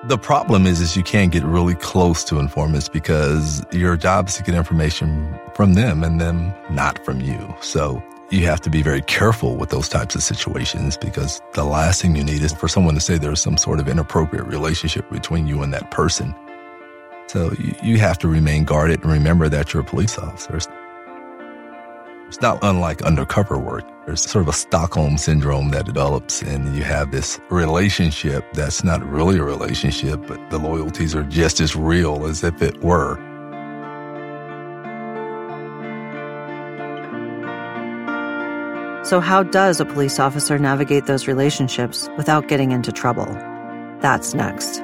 The 0.04 0.18
problem 0.18 0.68
is, 0.68 0.80
is 0.80 0.96
you 0.96 1.02
can't 1.02 1.32
get 1.32 1.44
really 1.44 1.74
close 1.74 2.24
to 2.26 2.38
informants 2.38 2.88
because 2.88 3.66
your 3.72 3.98
job 3.98 4.28
is 4.30 4.36
to 4.36 4.44
get 4.44 4.54
information 4.54 5.38
from 5.56 5.74
them 5.74 6.04
and 6.04 6.22
them 6.22 6.54
not 6.70 7.04
from 7.04 7.20
you. 7.20 7.54
So 7.62 8.02
you 8.30 8.46
have 8.46 8.62
to 8.62 8.70
be 8.70 8.84
very 8.84 9.02
careful 9.02 9.58
with 9.58 9.70
those 9.70 9.90
types 9.90 10.14
of 10.14 10.22
situations 10.22 10.98
because 10.98 11.42
the 11.54 11.64
last 11.64 12.02
thing 12.02 12.16
you 12.16 12.24
need 12.24 12.44
is 12.44 12.54
for 12.54 12.68
someone 12.68 12.94
to 12.94 13.02
say 13.02 13.18
there's 13.18 13.42
some 13.42 13.58
sort 13.58 13.80
of 13.80 13.88
inappropriate 13.88 14.46
relationship 14.46 15.10
between 15.10 15.48
you 15.48 15.64
and 15.64 15.74
that 15.74 15.90
person. 15.90 16.36
So 17.26 17.52
you, 17.60 17.74
you 17.82 17.98
have 17.98 18.20
to 18.20 18.28
remain 18.28 18.66
guarded 18.66 19.02
and 19.02 19.12
remember 19.12 19.50
that 19.50 19.74
you're 19.74 19.82
a 19.82 19.86
police 19.86 20.18
officer. 20.20 20.60
It's 22.28 22.42
not 22.42 22.60
unlike 22.62 23.02
undercover 23.04 23.58
work. 23.58 23.86
There's 24.06 24.22
sort 24.22 24.44
of 24.44 24.50
a 24.50 24.54
Stockholm 24.54 25.18
syndrome 25.18 25.70
that 25.70 25.86
develops, 25.86 26.42
and 26.42 26.76
you 26.76 26.84
have 26.84 27.12
this 27.12 27.40
relationship 27.50 28.46
that's 28.54 28.84
not 28.84 29.02
really 29.10 29.38
a 29.38 29.44
relationship, 29.44 30.28
but 30.28 30.50
the 30.50 30.58
loyalties 30.58 31.16
are 31.16 31.24
just 31.24 31.62
as 31.62 31.76
real 31.76 32.26
as 32.26 32.44
if 32.44 32.62
it 32.62 32.82
were. 32.82 33.16
So, 39.06 39.22
how 39.22 39.44
does 39.44 39.80
a 39.80 39.86
police 39.86 40.20
officer 40.20 40.60
navigate 40.60 41.06
those 41.06 41.30
relationships 41.30 42.10
without 42.18 42.50
getting 42.50 42.74
into 42.74 42.92
trouble? 42.92 43.28
That's 44.02 44.34
next. 44.34 44.84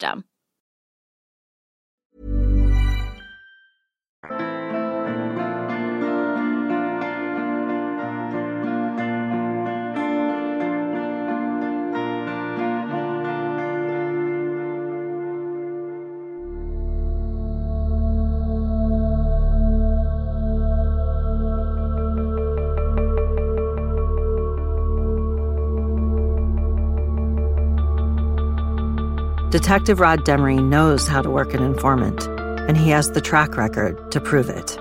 system. 0.00 0.24
Detective 29.50 29.98
Rod 29.98 30.20
Demery 30.20 30.62
knows 30.62 31.08
how 31.08 31.22
to 31.22 31.28
work 31.28 31.54
an 31.54 31.62
informant, 31.64 32.24
and 32.68 32.76
he 32.76 32.90
has 32.90 33.10
the 33.10 33.20
track 33.20 33.56
record 33.56 34.12
to 34.12 34.20
prove 34.20 34.48
it. 34.48 34.78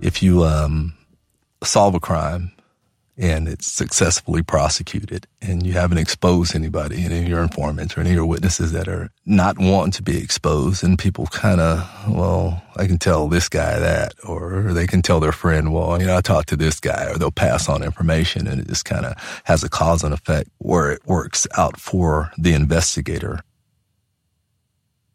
If 0.00 0.22
you 0.22 0.44
um, 0.44 0.94
solve 1.64 1.96
a 1.96 2.00
crime 2.00 2.52
and 3.16 3.46
it's 3.46 3.66
successfully 3.66 4.42
prosecuted 4.42 5.26
and 5.40 5.64
you 5.64 5.72
haven't 5.72 5.98
exposed 5.98 6.54
anybody, 6.54 7.04
any 7.04 7.20
of 7.20 7.28
your 7.28 7.42
informants 7.42 7.96
or 7.96 8.00
any 8.00 8.10
of 8.10 8.16
your 8.16 8.26
witnesses 8.26 8.72
that 8.72 8.88
are 8.88 9.10
not 9.24 9.56
wanting 9.58 9.92
to 9.92 10.02
be 10.02 10.18
exposed 10.18 10.82
and 10.82 10.98
people 10.98 11.26
kind 11.26 11.60
of, 11.60 11.88
well, 12.08 12.62
I 12.76 12.86
can 12.86 12.98
tell 12.98 13.28
this 13.28 13.48
guy 13.48 13.78
that, 13.78 14.14
or 14.24 14.72
they 14.72 14.86
can 14.86 15.00
tell 15.00 15.20
their 15.20 15.32
friend, 15.32 15.72
well, 15.72 16.00
you 16.00 16.06
know, 16.06 16.16
I 16.16 16.20
talked 16.22 16.48
to 16.48 16.56
this 16.56 16.80
guy 16.80 17.06
or 17.08 17.16
they'll 17.16 17.30
pass 17.30 17.68
on 17.68 17.84
information 17.84 18.48
and 18.48 18.60
it 18.60 18.66
just 18.66 18.84
kind 18.84 19.06
of 19.06 19.14
has 19.44 19.62
a 19.62 19.68
cause 19.68 20.02
and 20.02 20.12
effect 20.12 20.50
where 20.58 20.90
it 20.90 21.06
works 21.06 21.46
out 21.56 21.78
for 21.78 22.32
the 22.36 22.52
investigator. 22.52 23.40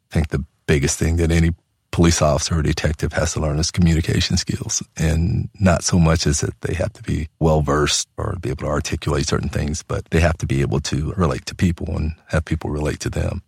I 0.10 0.14
think 0.14 0.30
the 0.30 0.46
biggest 0.68 0.98
thing 0.98 1.18
that 1.18 1.32
any 1.32 1.52
police 2.00 2.22
officer 2.22 2.58
or 2.58 2.62
detective 2.62 3.12
has 3.12 3.34
to 3.34 3.42
learn 3.42 3.60
is 3.60 3.72
communication 3.72 4.38
skills 4.38 4.82
and 4.96 5.50
not 5.60 5.84
so 5.84 6.00
much 6.00 6.26
as 6.26 6.40
that 6.40 6.62
they 6.62 6.74
have 6.74 6.94
to 6.94 7.04
be 7.04 7.28
well 7.42 7.60
versed 7.60 8.08
or 8.16 8.38
be 8.40 8.48
able 8.48 8.64
to 8.64 8.68
articulate 8.68 9.28
certain 9.28 9.50
things, 9.50 9.84
but 9.84 10.06
they 10.12 10.22
have 10.22 10.38
to 10.38 10.46
be 10.46 10.62
able 10.62 10.80
to 10.80 11.12
relate 11.18 11.46
to 11.46 11.54
people 11.54 11.98
and 11.98 12.16
have 12.28 12.46
people 12.46 12.70
relate 12.70 13.02
to 13.02 13.10
them. 13.10 13.44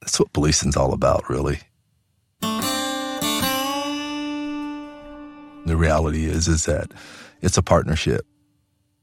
That's 0.00 0.20
what 0.20 0.32
policing's 0.32 0.76
all 0.76 0.92
about, 0.92 1.28
really. 1.28 1.58
The 5.66 5.76
reality 5.76 6.26
is, 6.26 6.46
is 6.46 6.66
that 6.66 6.92
it's 7.42 7.58
a 7.58 7.62
partnership. 7.62 8.24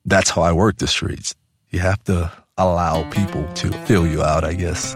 That's 0.06 0.30
how 0.30 0.44
I 0.44 0.54
work 0.54 0.78
the 0.78 0.88
streets. 0.88 1.36
You 1.70 1.80
have 1.80 2.02
to 2.06 2.32
allow 2.58 3.10
people 3.10 3.46
to 3.56 3.74
fill 3.88 4.08
you 4.08 4.24
out, 4.24 4.46
I 4.46 4.54
guess 4.54 4.96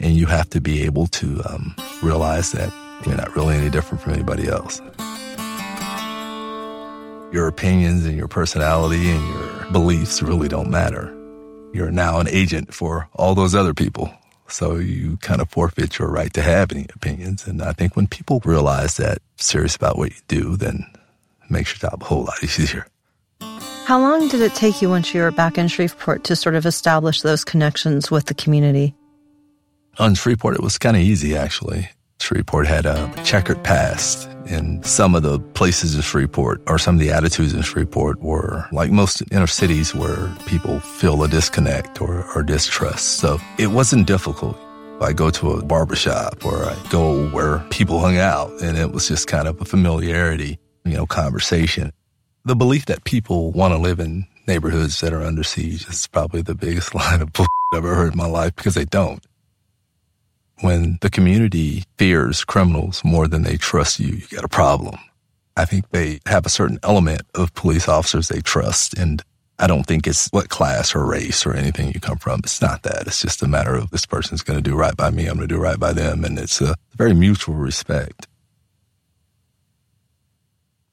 and 0.00 0.14
you 0.14 0.26
have 0.26 0.48
to 0.50 0.60
be 0.60 0.82
able 0.82 1.06
to 1.08 1.42
um, 1.48 1.74
realize 2.02 2.52
that 2.52 2.72
you're 3.06 3.16
not 3.16 3.34
really 3.36 3.56
any 3.56 3.70
different 3.70 4.02
from 4.02 4.14
anybody 4.14 4.48
else. 4.48 4.80
Your 7.32 7.46
opinions 7.46 8.06
and 8.06 8.16
your 8.16 8.28
personality 8.28 9.10
and 9.10 9.28
your 9.28 9.72
beliefs 9.72 10.22
really 10.22 10.48
don't 10.48 10.70
matter. 10.70 11.14
You're 11.72 11.90
now 11.90 12.20
an 12.20 12.28
agent 12.28 12.72
for 12.72 13.08
all 13.14 13.34
those 13.34 13.54
other 13.54 13.74
people. 13.74 14.12
So 14.48 14.76
you 14.76 15.18
kind 15.18 15.42
of 15.42 15.50
forfeit 15.50 15.98
your 15.98 16.08
right 16.08 16.32
to 16.32 16.42
have 16.42 16.72
any 16.72 16.86
opinions. 16.94 17.46
And 17.46 17.60
I 17.60 17.72
think 17.72 17.96
when 17.96 18.06
people 18.06 18.40
realize 18.44 18.96
that 18.96 19.18
serious 19.36 19.76
about 19.76 19.98
what 19.98 20.10
you 20.10 20.20
do, 20.26 20.56
then 20.56 20.86
it 21.44 21.50
makes 21.50 21.70
your 21.70 21.90
job 21.90 22.02
a 22.02 22.06
whole 22.06 22.24
lot 22.24 22.38
easier. 22.42 22.86
How 23.84 23.98
long 24.00 24.28
did 24.28 24.40
it 24.40 24.54
take 24.54 24.82
you 24.82 24.88
once 24.90 25.14
you 25.14 25.22
were 25.22 25.30
back 25.30 25.56
in 25.56 25.68
Shreveport 25.68 26.24
to 26.24 26.36
sort 26.36 26.54
of 26.54 26.66
establish 26.66 27.22
those 27.22 27.44
connections 27.44 28.10
with 28.10 28.26
the 28.26 28.34
community? 28.34 28.94
On 30.00 30.14
Shreveport, 30.14 30.54
it 30.54 30.62
was 30.62 30.78
kind 30.78 30.96
of 30.96 31.02
easy, 31.02 31.36
actually. 31.36 31.88
Shreveport 32.20 32.68
had 32.68 32.86
a 32.86 33.12
checkered 33.24 33.64
past, 33.64 34.28
and 34.46 34.86
some 34.86 35.16
of 35.16 35.24
the 35.24 35.40
places 35.40 35.96
in 35.96 36.02
Shreveport, 36.02 36.62
or 36.68 36.78
some 36.78 36.94
of 36.94 37.00
the 37.00 37.10
attitudes 37.10 37.52
in 37.52 37.62
Shreveport, 37.62 38.20
were 38.20 38.64
like 38.70 38.92
most 38.92 39.24
inner 39.32 39.48
cities 39.48 39.96
where 39.96 40.32
people 40.46 40.78
feel 40.78 41.20
a 41.24 41.28
disconnect 41.28 42.00
or, 42.00 42.24
or 42.36 42.44
distrust. 42.44 43.16
So 43.16 43.38
it 43.58 43.68
wasn't 43.68 44.06
difficult. 44.06 44.56
I 45.00 45.12
go 45.12 45.30
to 45.30 45.52
a 45.52 45.64
barbershop 45.64 46.44
or 46.44 46.64
I 46.64 46.76
go 46.90 47.28
where 47.30 47.58
people 47.70 47.98
hung 47.98 48.18
out, 48.18 48.52
and 48.62 48.78
it 48.78 48.92
was 48.92 49.08
just 49.08 49.26
kind 49.26 49.48
of 49.48 49.60
a 49.60 49.64
familiarity, 49.64 50.60
you 50.84 50.94
know, 50.94 51.06
conversation. 51.06 51.92
The 52.44 52.54
belief 52.54 52.86
that 52.86 53.02
people 53.02 53.50
want 53.50 53.74
to 53.74 53.78
live 53.78 53.98
in 53.98 54.28
neighborhoods 54.46 55.00
that 55.00 55.12
are 55.12 55.24
under 55.24 55.42
siege 55.42 55.88
is 55.88 56.06
probably 56.06 56.42
the 56.42 56.54
biggest 56.54 56.94
line 56.94 57.20
of 57.20 57.32
bull 57.32 57.46
I've 57.74 57.78
ever 57.78 57.96
heard 57.96 58.12
in 58.12 58.18
my 58.18 58.26
life 58.26 58.54
because 58.54 58.74
they 58.74 58.84
don't 58.84 59.24
when 60.60 60.98
the 61.00 61.10
community 61.10 61.84
fears 61.96 62.44
criminals 62.44 63.02
more 63.04 63.28
than 63.28 63.42
they 63.42 63.56
trust 63.56 64.00
you, 64.00 64.08
you 64.08 64.26
got 64.28 64.44
a 64.44 64.48
problem. 64.48 64.98
I 65.56 65.64
think 65.64 65.90
they 65.90 66.20
have 66.26 66.46
a 66.46 66.50
certain 66.50 66.78
element 66.82 67.22
of 67.34 67.54
police 67.54 67.88
officers 67.88 68.28
they 68.28 68.40
trust. 68.40 68.96
And 68.96 69.22
I 69.58 69.66
don't 69.66 69.84
think 69.84 70.06
it's 70.06 70.28
what 70.28 70.48
class 70.48 70.94
or 70.94 71.04
race 71.04 71.44
or 71.44 71.54
anything 71.54 71.92
you 71.92 72.00
come 72.00 72.18
from. 72.18 72.40
It's 72.44 72.62
not 72.62 72.84
that. 72.84 73.06
It's 73.06 73.20
just 73.20 73.42
a 73.42 73.48
matter 73.48 73.74
of 73.74 73.90
this 73.90 74.06
person's 74.06 74.42
going 74.42 74.58
to 74.58 74.70
do 74.70 74.76
right 74.76 74.96
by 74.96 75.10
me. 75.10 75.26
I'm 75.26 75.36
going 75.36 75.48
to 75.48 75.54
do 75.54 75.60
right 75.60 75.78
by 75.78 75.92
them. 75.92 76.24
And 76.24 76.38
it's 76.38 76.60
a 76.60 76.76
very 76.96 77.14
mutual 77.14 77.56
respect 77.56 78.28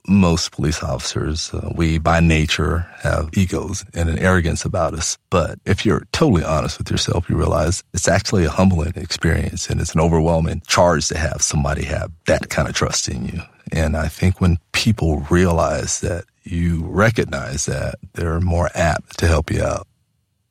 most 0.08 0.52
police 0.52 0.84
officers, 0.84 1.54
uh, 1.54 1.72
we 1.76 1.98
by 1.98 2.20
nature 2.20 2.88
have 3.02 3.30
egos 3.34 3.86
and 3.94 4.10
an 4.10 4.20
arrogance 4.20 4.66
about 4.66 4.94
us. 4.94 5.18
But 5.30 5.60
if 5.66 5.86
you're 5.86 6.08
totally 6.12 6.44
honest 6.44 6.78
with 6.78 6.92
yourself, 6.92 7.30
you 7.30 7.36
realize 7.36 7.84
it's 7.94 8.08
actually 8.08 8.46
a 8.46 8.50
humbling 8.50 8.94
experience 8.96 9.70
and 9.70 9.82
it's 9.82 9.94
an 9.94 10.02
overwhelming 10.02 10.62
charge 10.68 11.08
to 11.10 11.18
have 11.18 11.42
somebody 11.42 11.84
have 11.86 12.12
that 12.28 12.50
kind 12.50 12.68
of 12.68 12.76
trust 12.76 13.08
in 13.08 13.26
you. 13.26 13.42
And 13.72 13.98
I 13.98 14.08
think 14.08 14.40
when 14.40 14.58
people 14.72 15.22
realize 15.30 16.02
that 16.02 16.26
you 16.44 16.86
recognize 16.86 17.66
that, 17.66 17.96
they're 18.14 18.40
more 18.40 18.70
apt 18.76 19.18
to 19.20 19.28
help 19.28 19.52
you 19.52 19.64
out. 19.64 19.88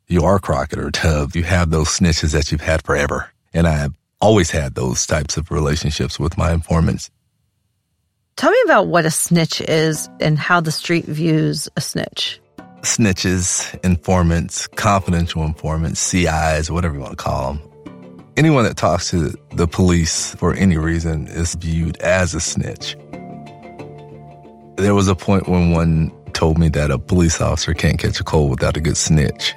You 0.08 0.24
are 0.24 0.38
Crockett 0.38 0.78
or 0.78 0.90
Tubbs. 0.90 1.34
You 1.34 1.44
have 1.44 1.70
those 1.70 1.88
snitches 1.88 2.32
that 2.32 2.50
you've 2.50 2.60
had 2.60 2.84
forever. 2.84 3.30
And 3.52 3.66
I've 3.66 3.94
always 4.20 4.50
had 4.50 4.74
those 4.74 5.06
types 5.06 5.36
of 5.36 5.50
relationships 5.50 6.18
with 6.18 6.36
my 6.36 6.52
informants. 6.52 7.10
Tell 8.36 8.50
me 8.50 8.58
about 8.64 8.88
what 8.88 9.06
a 9.06 9.12
snitch 9.12 9.60
is 9.60 10.08
and 10.20 10.36
how 10.36 10.60
the 10.60 10.72
street 10.72 11.04
views 11.04 11.68
a 11.76 11.80
snitch. 11.80 12.40
Snitches, 12.80 13.78
informants, 13.84 14.66
confidential 14.66 15.44
informants, 15.44 16.00
CIs, 16.00 16.68
whatever 16.68 16.94
you 16.94 17.00
want 17.00 17.12
to 17.12 17.16
call 17.16 17.54
them. 17.54 17.70
Anyone 18.36 18.64
that 18.64 18.76
talks 18.76 19.10
to 19.10 19.32
the 19.52 19.68
police 19.68 20.34
for 20.34 20.52
any 20.52 20.76
reason 20.76 21.28
is 21.28 21.54
viewed 21.54 21.96
as 21.98 22.34
a 22.34 22.40
snitch. 22.40 22.96
There 24.78 24.96
was 24.96 25.06
a 25.06 25.14
point 25.14 25.48
when 25.48 25.70
one 25.70 26.10
told 26.32 26.58
me 26.58 26.68
that 26.70 26.90
a 26.90 26.98
police 26.98 27.40
officer 27.40 27.72
can't 27.72 28.00
catch 28.00 28.18
a 28.18 28.24
cold 28.24 28.50
without 28.50 28.76
a 28.76 28.80
good 28.80 28.96
snitch. 28.96 29.54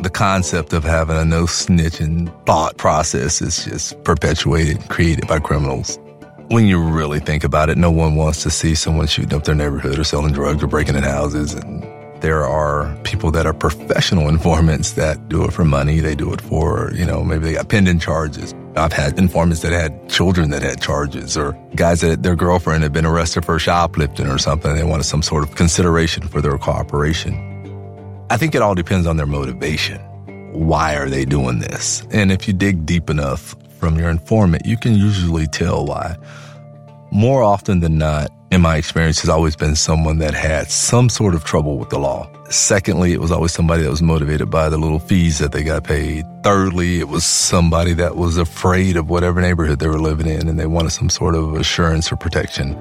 The 0.00 0.10
concept 0.10 0.72
of 0.72 0.84
having 0.84 1.16
a 1.16 1.24
no 1.24 1.44
snitching 1.46 2.32
thought 2.46 2.76
process 2.76 3.42
is 3.42 3.64
just 3.64 4.00
perpetuated, 4.04 4.88
created 4.88 5.26
by 5.26 5.40
criminals 5.40 5.98
when 6.48 6.66
you 6.66 6.82
really 6.82 7.20
think 7.20 7.44
about 7.44 7.68
it, 7.68 7.76
no 7.76 7.90
one 7.90 8.14
wants 8.14 8.42
to 8.42 8.50
see 8.50 8.74
someone 8.74 9.06
shooting 9.06 9.34
up 9.34 9.44
their 9.44 9.54
neighborhood 9.54 9.98
or 9.98 10.04
selling 10.04 10.32
drugs 10.32 10.62
or 10.62 10.66
breaking 10.66 10.96
in 10.96 11.02
houses. 11.02 11.52
And 11.52 11.82
there 12.22 12.44
are 12.44 12.96
people 13.04 13.30
that 13.32 13.44
are 13.46 13.52
professional 13.52 14.28
informants 14.28 14.92
that 14.92 15.28
do 15.28 15.44
it 15.44 15.52
for 15.52 15.64
money. 15.64 16.00
They 16.00 16.14
do 16.14 16.32
it 16.32 16.40
for, 16.40 16.90
you 16.94 17.04
know, 17.04 17.22
maybe 17.22 17.44
they 17.44 17.52
got 17.52 17.68
pending 17.68 17.98
charges. 17.98 18.54
I've 18.76 18.92
had 18.92 19.18
informants 19.18 19.62
that 19.62 19.72
had 19.72 20.08
children 20.08 20.50
that 20.50 20.62
had 20.62 20.80
charges 20.80 21.36
or 21.36 21.52
guys 21.74 22.00
that 22.00 22.22
their 22.22 22.36
girlfriend 22.36 22.82
had 22.82 22.92
been 22.92 23.06
arrested 23.06 23.44
for 23.44 23.58
shoplifting 23.58 24.28
or 24.28 24.38
something. 24.38 24.74
They 24.74 24.84
wanted 24.84 25.04
some 25.04 25.22
sort 25.22 25.42
of 25.42 25.54
consideration 25.54 26.26
for 26.28 26.40
their 26.40 26.56
cooperation. 26.56 27.44
I 28.30 28.36
think 28.36 28.54
it 28.54 28.62
all 28.62 28.74
depends 28.74 29.06
on 29.06 29.16
their 29.16 29.26
motivation. 29.26 30.00
Why 30.52 30.96
are 30.96 31.08
they 31.08 31.24
doing 31.24 31.58
this? 31.58 32.06
And 32.10 32.32
if 32.32 32.48
you 32.48 32.54
dig 32.54 32.86
deep 32.86 33.10
enough, 33.10 33.54
from 33.78 33.98
your 33.98 34.10
informant, 34.10 34.66
you 34.66 34.76
can 34.76 34.94
usually 34.94 35.46
tell 35.46 35.86
why. 35.86 36.16
More 37.10 37.42
often 37.42 37.80
than 37.80 37.96
not, 37.96 38.30
in 38.50 38.60
my 38.60 38.76
experience, 38.76 39.20
has 39.20 39.30
always 39.30 39.56
been 39.56 39.76
someone 39.76 40.18
that 40.18 40.34
had 40.34 40.70
some 40.70 41.08
sort 41.08 41.34
of 41.34 41.44
trouble 41.44 41.78
with 41.78 41.90
the 41.90 41.98
law. 41.98 42.28
Secondly, 42.50 43.12
it 43.12 43.20
was 43.20 43.30
always 43.30 43.52
somebody 43.52 43.82
that 43.82 43.90
was 43.90 44.02
motivated 44.02 44.50
by 44.50 44.68
the 44.68 44.78
little 44.78 44.98
fees 44.98 45.38
that 45.38 45.52
they 45.52 45.62
got 45.62 45.84
paid. 45.84 46.24
Thirdly, 46.42 46.98
it 46.98 47.08
was 47.08 47.24
somebody 47.24 47.92
that 47.94 48.16
was 48.16 48.36
afraid 48.36 48.96
of 48.96 49.10
whatever 49.10 49.40
neighborhood 49.40 49.78
they 49.78 49.88
were 49.88 50.00
living 50.00 50.26
in 50.26 50.48
and 50.48 50.58
they 50.58 50.66
wanted 50.66 50.90
some 50.90 51.10
sort 51.10 51.34
of 51.34 51.54
assurance 51.54 52.10
or 52.10 52.16
protection. 52.16 52.76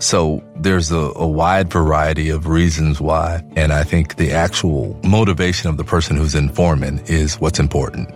So 0.00 0.42
there's 0.54 0.92
a, 0.92 1.12
a, 1.16 1.26
wide 1.26 1.70
variety 1.70 2.30
of 2.30 2.46
reasons 2.46 3.00
why. 3.00 3.42
And 3.56 3.72
I 3.72 3.82
think 3.82 4.16
the 4.16 4.32
actual 4.32 4.98
motivation 5.02 5.68
of 5.70 5.76
the 5.76 5.84
person 5.84 6.16
who's 6.16 6.34
informing 6.34 7.00
is 7.06 7.40
what's 7.40 7.58
important. 7.58 8.14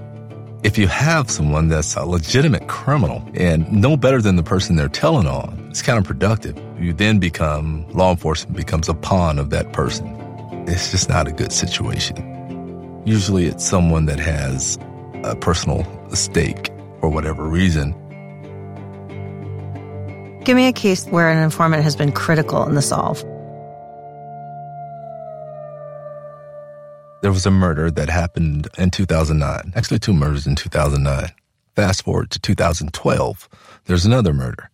If 0.63 0.79
you 0.79 0.87
have 0.87 1.29
someone 1.29 1.67
that's 1.67 1.97
a 1.97 2.05
legitimate 2.05 2.69
criminal 2.69 3.29
and 3.35 3.71
no 3.73 3.97
better 3.97 4.23
than 4.23 4.37
the 4.37 4.45
person 4.45 4.77
they're 4.77 4.89
telling 4.89 5.27
on, 5.27 5.67
it's 5.71 5.83
counterproductive. 5.83 6.57
You 6.81 6.93
then 6.93 7.19
become, 7.19 7.85
law 7.91 8.13
enforcement 8.13 8.57
becomes 8.57 8.89
a 8.89 8.95
pawn 8.95 9.41
of 9.41 9.51
that 9.51 9.73
person. 9.73 10.07
It's 10.69 10.93
just 10.93 11.09
not 11.09 11.27
a 11.27 11.33
good 11.33 11.51
situation. 11.51 13.03
Usually 13.05 13.47
it's 13.47 13.65
someone 13.65 14.07
that 14.07 14.21
has 14.21 14.79
a 15.25 15.35
personal 15.35 15.85
stake 16.15 16.71
for 17.01 17.09
whatever 17.09 17.43
reason. 17.43 17.91
Give 20.45 20.57
me 20.57 20.69
a 20.69 20.73
case 20.73 21.07
where 21.07 21.29
an 21.29 21.43
informant 21.43 21.83
has 21.83 21.97
been 21.97 22.13
critical 22.13 22.65
in 22.69 22.77
the 22.77 22.83
solve. 22.83 23.25
There 27.23 27.31
was 27.31 27.47
a 27.47 27.53
murder 27.53 27.89
that 27.89 28.09
happened 28.09 28.67
in 28.77 28.91
2009. 28.91 29.75
Actually, 29.77 30.01
two 30.01 30.13
murders 30.13 30.45
in 30.45 30.57
2009. 30.57 31.29
Fast 31.77 32.03
forward 32.03 32.31
to 32.33 32.41
2012. 32.41 33.49
There's 33.85 34.05
another 34.05 34.35
murder. 34.35 34.71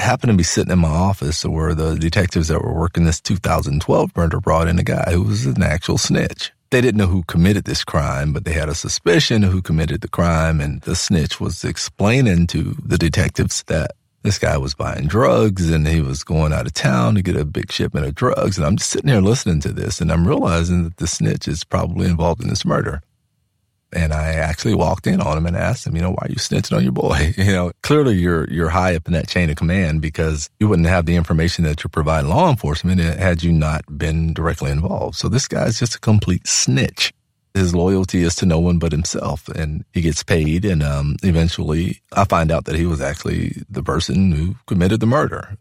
I 0.00 0.02
happened 0.02 0.32
to 0.32 0.36
be 0.36 0.42
sitting 0.42 0.72
in 0.72 0.80
my 0.80 0.88
office 0.88 1.44
where 1.44 1.76
the 1.76 1.94
detectives 1.94 2.48
that 2.48 2.60
were 2.60 2.74
working 2.74 3.04
this 3.04 3.20
2012 3.20 4.16
murder 4.16 4.40
brought 4.40 4.66
in 4.66 4.80
a 4.80 4.82
guy 4.82 5.12
who 5.12 5.22
was 5.22 5.46
an 5.46 5.62
actual 5.62 5.96
snitch. 5.96 6.50
They 6.70 6.80
didn't 6.80 6.98
know 6.98 7.06
who 7.06 7.22
committed 7.22 7.66
this 7.66 7.84
crime, 7.84 8.32
but 8.32 8.44
they 8.44 8.52
had 8.52 8.68
a 8.68 8.74
suspicion 8.74 9.44
of 9.44 9.52
who 9.52 9.62
committed 9.62 10.00
the 10.00 10.08
crime, 10.08 10.60
and 10.60 10.80
the 10.80 10.96
snitch 10.96 11.38
was 11.38 11.62
explaining 11.62 12.48
to 12.48 12.74
the 12.84 12.98
detectives 12.98 13.62
that 13.68 13.92
This 14.22 14.38
guy 14.38 14.56
was 14.56 14.74
buying 14.74 15.08
drugs 15.08 15.68
and 15.68 15.86
he 15.86 16.00
was 16.00 16.22
going 16.22 16.52
out 16.52 16.66
of 16.66 16.72
town 16.72 17.16
to 17.16 17.22
get 17.22 17.36
a 17.36 17.44
big 17.44 17.72
shipment 17.72 18.06
of 18.06 18.14
drugs. 18.14 18.56
And 18.56 18.66
I'm 18.66 18.76
just 18.76 18.90
sitting 18.90 19.10
here 19.10 19.20
listening 19.20 19.60
to 19.60 19.72
this 19.72 20.00
and 20.00 20.12
I'm 20.12 20.26
realizing 20.26 20.84
that 20.84 20.98
the 20.98 21.08
snitch 21.08 21.48
is 21.48 21.64
probably 21.64 22.06
involved 22.06 22.40
in 22.40 22.48
this 22.48 22.64
murder. 22.64 23.02
And 23.94 24.12
I 24.12 24.34
actually 24.34 24.74
walked 24.74 25.06
in 25.06 25.20
on 25.20 25.36
him 25.36 25.44
and 25.44 25.56
asked 25.56 25.86
him, 25.86 25.96
you 25.96 26.02
know, 26.02 26.12
why 26.12 26.26
are 26.26 26.30
you 26.30 26.36
snitching 26.36 26.76
on 26.76 26.82
your 26.82 26.92
boy? 26.92 27.34
You 27.42 27.52
know, 27.52 27.72
clearly 27.82 28.14
you're, 28.14 28.48
you're 28.48 28.70
high 28.70 28.94
up 28.94 29.06
in 29.06 29.12
that 29.12 29.28
chain 29.28 29.50
of 29.50 29.56
command 29.56 30.00
because 30.00 30.48
you 30.60 30.68
wouldn't 30.68 30.88
have 30.88 31.04
the 31.04 31.16
information 31.16 31.64
that 31.64 31.82
you're 31.82 31.90
providing 31.90 32.30
law 32.30 32.48
enforcement 32.48 33.00
had 33.00 33.42
you 33.42 33.52
not 33.52 33.82
been 33.98 34.32
directly 34.32 34.70
involved. 34.70 35.16
So 35.16 35.28
this 35.28 35.48
guy's 35.48 35.78
just 35.78 35.96
a 35.96 36.00
complete 36.00 36.46
snitch. 36.46 37.12
His 37.54 37.74
loyalty 37.74 38.22
is 38.22 38.34
to 38.36 38.46
no 38.46 38.58
one 38.58 38.78
but 38.78 38.92
himself 38.92 39.48
and 39.48 39.84
he 39.92 40.00
gets 40.00 40.22
paid. 40.22 40.64
And, 40.64 40.82
um, 40.82 41.16
eventually 41.22 42.00
I 42.12 42.24
find 42.24 42.50
out 42.50 42.64
that 42.64 42.76
he 42.76 42.86
was 42.86 43.00
actually 43.00 43.62
the 43.68 43.82
person 43.82 44.32
who 44.32 44.56
committed 44.66 45.00
the 45.00 45.06
murder. 45.06 45.56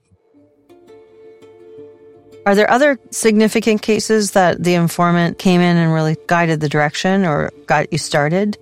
Are 2.45 2.55
there 2.55 2.69
other 2.71 2.97
significant 3.11 3.83
cases 3.83 4.31
that 4.31 4.63
the 4.63 4.73
informant 4.73 5.37
came 5.37 5.61
in 5.61 5.77
and 5.77 5.93
really 5.93 6.17
guided 6.25 6.59
the 6.59 6.69
direction 6.69 7.23
or 7.23 7.51
got 7.67 7.91
you 7.91 7.99
started? 7.99 8.57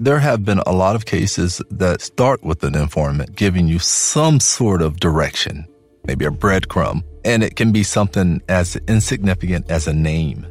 There 0.00 0.18
have 0.18 0.44
been 0.44 0.58
a 0.66 0.72
lot 0.72 0.96
of 0.96 1.04
cases 1.04 1.62
that 1.70 2.00
start 2.00 2.42
with 2.42 2.64
an 2.64 2.74
informant 2.74 3.36
giving 3.36 3.68
you 3.68 3.78
some 3.78 4.40
sort 4.40 4.82
of 4.82 4.98
direction, 4.98 5.64
maybe 6.06 6.24
a 6.24 6.30
breadcrumb, 6.30 7.04
and 7.24 7.44
it 7.44 7.54
can 7.54 7.70
be 7.70 7.84
something 7.84 8.42
as 8.48 8.76
insignificant 8.88 9.70
as 9.70 9.86
a 9.86 9.92
name. 9.92 10.46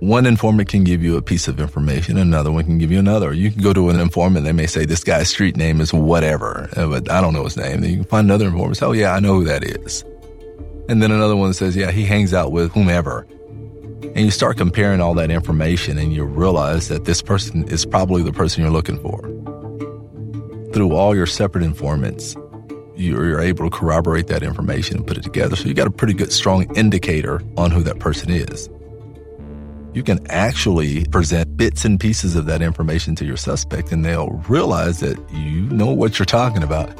One 0.00 0.24
informant 0.24 0.70
can 0.70 0.82
give 0.82 1.02
you 1.02 1.18
a 1.18 1.22
piece 1.22 1.46
of 1.46 1.60
information, 1.60 2.16
another 2.16 2.50
one 2.50 2.64
can 2.64 2.78
give 2.78 2.90
you 2.90 2.98
another. 2.98 3.34
You 3.34 3.50
can 3.50 3.60
go 3.60 3.74
to 3.74 3.90
an 3.90 4.00
informant, 4.00 4.46
they 4.46 4.52
may 4.52 4.66
say 4.66 4.86
this 4.86 5.04
guy's 5.04 5.28
street 5.28 5.58
name 5.58 5.78
is 5.78 5.92
whatever, 5.92 6.70
uh, 6.74 6.88
but 6.88 7.10
I 7.10 7.20
don't 7.20 7.34
know 7.34 7.44
his 7.44 7.58
name. 7.58 7.82
Then 7.82 7.90
you 7.90 7.96
can 7.96 8.06
find 8.06 8.26
another 8.26 8.46
informant, 8.46 8.78
say, 8.78 8.86
oh 8.86 8.92
yeah, 8.92 9.12
I 9.12 9.20
know 9.20 9.34
who 9.34 9.44
that 9.44 9.62
is. 9.62 10.02
And 10.88 11.02
then 11.02 11.12
another 11.12 11.36
one 11.36 11.52
says, 11.52 11.76
yeah, 11.76 11.90
he 11.90 12.06
hangs 12.06 12.32
out 12.32 12.50
with 12.50 12.72
whomever. 12.72 13.26
And 14.02 14.20
you 14.20 14.30
start 14.30 14.56
comparing 14.56 15.02
all 15.02 15.12
that 15.14 15.30
information 15.30 15.98
and 15.98 16.14
you 16.14 16.24
realize 16.24 16.88
that 16.88 17.04
this 17.04 17.20
person 17.20 17.68
is 17.68 17.84
probably 17.84 18.22
the 18.22 18.32
person 18.32 18.62
you're 18.62 18.72
looking 18.72 18.98
for. 19.02 19.20
Through 20.72 20.96
all 20.96 21.14
your 21.14 21.26
separate 21.26 21.62
informants, 21.62 22.34
you're 22.96 23.40
able 23.40 23.68
to 23.68 23.76
corroborate 23.76 24.28
that 24.28 24.42
information 24.42 24.96
and 24.96 25.06
put 25.06 25.18
it 25.18 25.24
together. 25.24 25.56
So 25.56 25.68
you 25.68 25.74
got 25.74 25.86
a 25.86 25.90
pretty 25.90 26.14
good, 26.14 26.32
strong 26.32 26.74
indicator 26.74 27.42
on 27.58 27.70
who 27.70 27.82
that 27.82 27.98
person 27.98 28.30
is. 28.30 28.70
You 29.92 30.02
can 30.02 30.24
actually 30.30 31.04
present 31.06 31.56
bits 31.56 31.84
and 31.84 31.98
pieces 31.98 32.36
of 32.36 32.46
that 32.46 32.62
information 32.62 33.14
to 33.16 33.24
your 33.24 33.36
suspect 33.36 33.92
and 33.92 34.04
they'll 34.04 34.42
realize 34.48 35.00
that 35.00 35.18
you 35.30 35.62
know 35.62 35.90
what 35.92 36.18
you're 36.18 36.26
talking 36.26 36.62
about 36.62 36.96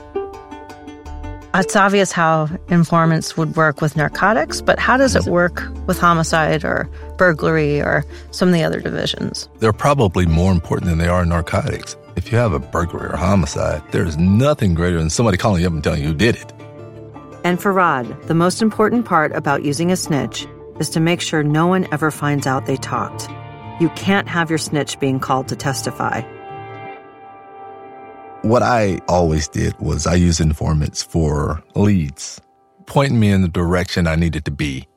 it's 1.54 1.74
obvious 1.74 2.12
how 2.12 2.48
informants 2.68 3.36
would 3.36 3.56
work 3.56 3.80
with 3.80 3.96
narcotics, 3.96 4.62
but 4.62 4.78
how 4.78 4.96
does 4.96 5.16
it 5.16 5.24
work 5.24 5.64
with 5.86 5.98
homicide 5.98 6.64
or 6.64 6.88
burglary 7.18 7.80
or 7.80 8.04
some 8.30 8.48
of 8.48 8.54
the 8.54 8.62
other 8.62 8.80
divisions? 8.80 9.48
They're 9.58 9.72
probably 9.72 10.26
more 10.26 10.52
important 10.52 10.88
than 10.88 10.98
they 10.98 11.08
are 11.08 11.24
in 11.24 11.28
narcotics. 11.28 11.96
If 12.14 12.30
you 12.30 12.38
have 12.38 12.52
a 12.52 12.60
burglary 12.60 13.08
or 13.08 13.16
homicide, 13.16 13.82
there's 13.90 14.16
nothing 14.16 14.74
greater 14.74 14.98
than 14.98 15.10
somebody 15.10 15.38
calling 15.38 15.62
you 15.62 15.66
up 15.66 15.72
and 15.72 15.82
telling 15.82 16.02
you 16.02 16.08
who 16.08 16.14
did 16.14 16.36
it. 16.36 16.52
And 17.42 17.60
for 17.60 17.72
Rod, 17.72 18.06
the 18.28 18.34
most 18.34 18.62
important 18.62 19.04
part 19.04 19.32
about 19.32 19.64
using 19.64 19.90
a 19.90 19.96
snitch 19.96 20.46
is 20.80 20.90
to 20.90 21.00
make 21.00 21.20
sure 21.20 21.44
no 21.44 21.68
one 21.68 21.86
ever 21.92 22.10
finds 22.10 22.46
out 22.46 22.66
they 22.66 22.76
talked. 22.76 23.28
You 23.80 23.90
can't 23.90 24.28
have 24.28 24.50
your 24.50 24.58
snitch 24.58 24.98
being 24.98 25.20
called 25.20 25.48
to 25.48 25.56
testify. 25.56 26.22
What 28.42 28.62
I 28.62 29.00
always 29.06 29.48
did 29.48 29.78
was 29.78 30.06
I 30.06 30.14
used 30.14 30.40
informants 30.40 31.02
for 31.02 31.62
leads, 31.74 32.40
pointing 32.86 33.20
me 33.20 33.30
in 33.30 33.42
the 33.42 33.48
direction 33.48 34.06
I 34.06 34.16
needed 34.16 34.46
to 34.46 34.50
be. 34.50 34.88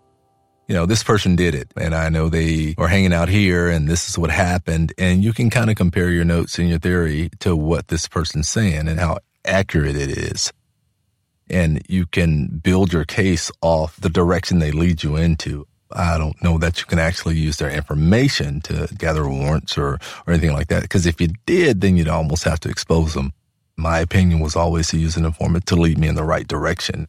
You 0.69 0.76
know, 0.76 0.86
this 0.86 1.04
person 1.04 1.36
did 1.36 1.54
it 1.54 1.69
and 1.76 1.93
I 1.93 2.08
know 2.08 2.30
they 2.30 2.74
were 2.78 2.88
hanging 2.88 3.13
out 3.13 3.28
here 3.28 3.67
and 3.67 3.88
this 3.88 4.10
is 4.10 4.17
what 4.17 4.32
happened. 4.32 4.93
And 4.98 5.22
you 5.22 5.34
can 5.34 5.50
kind 5.50 5.69
of 5.69 5.76
compare 5.76 6.10
your 6.10 6.24
notes 6.24 6.58
and 6.58 6.69
your 6.69 6.80
theory 6.80 7.30
to 7.39 7.54
what 7.54 7.89
this 7.89 8.08
person's 8.08 8.48
saying 8.48 8.88
and 8.88 8.98
how 8.98 9.17
accurate 9.43 9.98
it 9.98 10.10
is. 10.10 10.54
And 11.50 11.82
you 11.89 12.06
can 12.06 12.48
build 12.48 12.93
your 12.93 13.04
case 13.04 13.52
off 13.62 13.98
the 14.00 14.10
direction 14.10 14.60
they 14.60 14.72
lead 14.72 15.04
you 15.04 15.17
into. 15.17 15.67
I 15.95 16.17
don't 16.17 16.41
know 16.43 16.58
that 16.58 16.79
you 16.79 16.86
can 16.86 16.99
actually 16.99 17.38
use 17.38 17.58
their 17.58 17.69
information 17.69 18.62
to 18.62 18.88
gather 18.97 19.27
warrants 19.27 19.77
or, 19.77 19.99
or 20.25 20.34
anything 20.34 20.53
like 20.53 20.67
that. 20.67 20.82
Because 20.82 21.06
if 21.06 21.21
you 21.21 21.29
did, 21.45 21.82
then 21.82 21.97
you'd 21.97 22.08
almost 22.08 22.43
have 22.43 22.60
to 22.62 22.69
expose 22.69 23.13
them. 23.13 23.34
My 23.75 23.99
opinion 23.99 24.39
was 24.39 24.56
always 24.56 24.89
to 24.89 24.97
use 24.97 25.17
an 25.17 25.25
informant 25.25 25.65
to 25.67 25.75
lead 25.75 25.97
me 25.97 26.08
in 26.08 26.15
the 26.15 26.23
right 26.23 26.47
direction. 26.47 27.08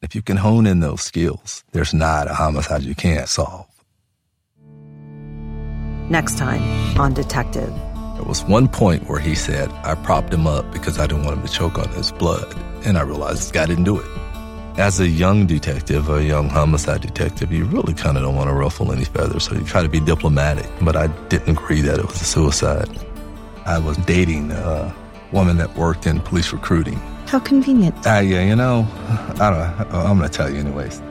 If 0.00 0.14
you 0.14 0.22
can 0.22 0.36
hone 0.36 0.66
in 0.66 0.80
those 0.80 1.02
skills, 1.02 1.64
there's 1.72 1.92
not 1.92 2.30
a 2.30 2.34
homicide 2.34 2.82
you 2.82 2.94
can't 2.94 3.28
solve. 3.28 3.66
Next 6.08 6.38
time 6.38 6.62
on 6.98 7.12
Detective. 7.14 7.72
There 8.14 8.24
was 8.24 8.42
one 8.44 8.68
point 8.68 9.08
where 9.08 9.20
he 9.20 9.34
said, 9.34 9.70
I 9.84 9.94
propped 9.94 10.32
him 10.32 10.46
up 10.46 10.72
because 10.72 10.98
I 10.98 11.06
didn't 11.06 11.24
want 11.24 11.38
him 11.38 11.46
to 11.46 11.52
choke 11.52 11.78
on 11.78 11.88
his 11.90 12.10
blood. 12.12 12.54
And 12.84 12.96
I 12.96 13.02
realized 13.02 13.42
this 13.42 13.50
guy 13.50 13.66
didn't 13.66 13.84
do 13.84 13.98
it 13.98 14.17
as 14.78 15.00
a 15.00 15.08
young 15.08 15.44
detective, 15.44 16.08
a 16.08 16.22
young 16.22 16.48
homicide 16.48 17.00
detective, 17.00 17.52
you 17.52 17.64
really 17.64 17.94
kind 17.94 18.16
of 18.16 18.22
don't 18.22 18.36
want 18.36 18.48
to 18.48 18.54
ruffle 18.54 18.92
any 18.92 19.04
feathers. 19.04 19.44
So 19.44 19.54
you 19.54 19.64
try 19.64 19.82
to 19.82 19.88
be 19.88 19.98
diplomatic. 19.98 20.66
But 20.80 20.94
I 20.96 21.08
didn't 21.28 21.50
agree 21.50 21.80
that 21.80 21.98
it 21.98 22.06
was 22.06 22.20
a 22.22 22.24
suicide. 22.24 22.88
I 23.66 23.78
was 23.78 23.96
dating 23.98 24.52
a 24.52 24.94
woman 25.32 25.58
that 25.58 25.76
worked 25.76 26.06
in 26.06 26.20
police 26.20 26.52
recruiting. 26.52 26.94
How 27.26 27.40
convenient. 27.40 27.96
Ah, 28.06 28.16
uh, 28.16 28.20
yeah, 28.20 28.44
you 28.44 28.56
know, 28.56 28.86
I 29.40 29.50
don't 29.50 29.90
know. 29.90 29.98
I'm 29.98 30.16
going 30.16 30.30
to 30.30 30.34
tell 30.34 30.48
you 30.48 30.58
anyways. 30.58 31.02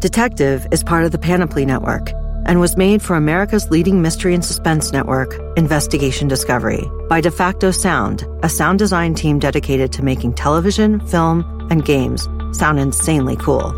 Detective 0.00 0.66
is 0.72 0.82
part 0.82 1.04
of 1.04 1.10
the 1.10 1.18
Panoply 1.18 1.66
Network 1.66 2.10
and 2.46 2.60
was 2.60 2.76
made 2.76 3.02
for 3.02 3.16
America's 3.16 3.70
leading 3.70 4.00
mystery 4.00 4.32
and 4.32 4.44
suspense 4.44 4.92
network, 4.92 5.34
Investigation 5.56 6.28
Discovery, 6.28 6.84
by 7.08 7.20
Defacto 7.20 7.74
Sound, 7.74 8.24
a 8.42 8.48
sound 8.48 8.78
design 8.78 9.14
team 9.14 9.38
dedicated 9.38 9.92
to 9.92 10.04
making 10.04 10.34
television, 10.34 11.00
film, 11.08 11.44
and 11.70 11.84
games 11.84 12.28
sound 12.52 12.78
insanely 12.78 13.36
cool. 13.36 13.74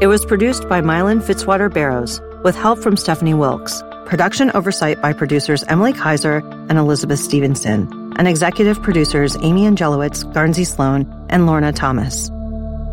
It 0.00 0.06
was 0.06 0.24
produced 0.24 0.68
by 0.68 0.80
Mylan 0.80 1.20
Fitzwater 1.20 1.72
Barrows 1.72 2.20
with 2.44 2.54
help 2.54 2.78
from 2.78 2.96
Stephanie 2.96 3.34
Wilkes, 3.34 3.82
production 4.06 4.50
oversight 4.54 5.02
by 5.02 5.12
producers 5.12 5.64
Emily 5.64 5.92
Kaiser 5.92 6.38
and 6.68 6.78
Elizabeth 6.78 7.18
Stevenson, 7.18 8.14
and 8.16 8.28
executive 8.28 8.80
producers 8.82 9.36
Amy 9.42 9.62
Angelowitz, 9.62 10.24
Garnsey 10.32 10.66
Sloan, 10.66 11.04
and 11.28 11.46
Lorna 11.46 11.72
Thomas. 11.72 12.30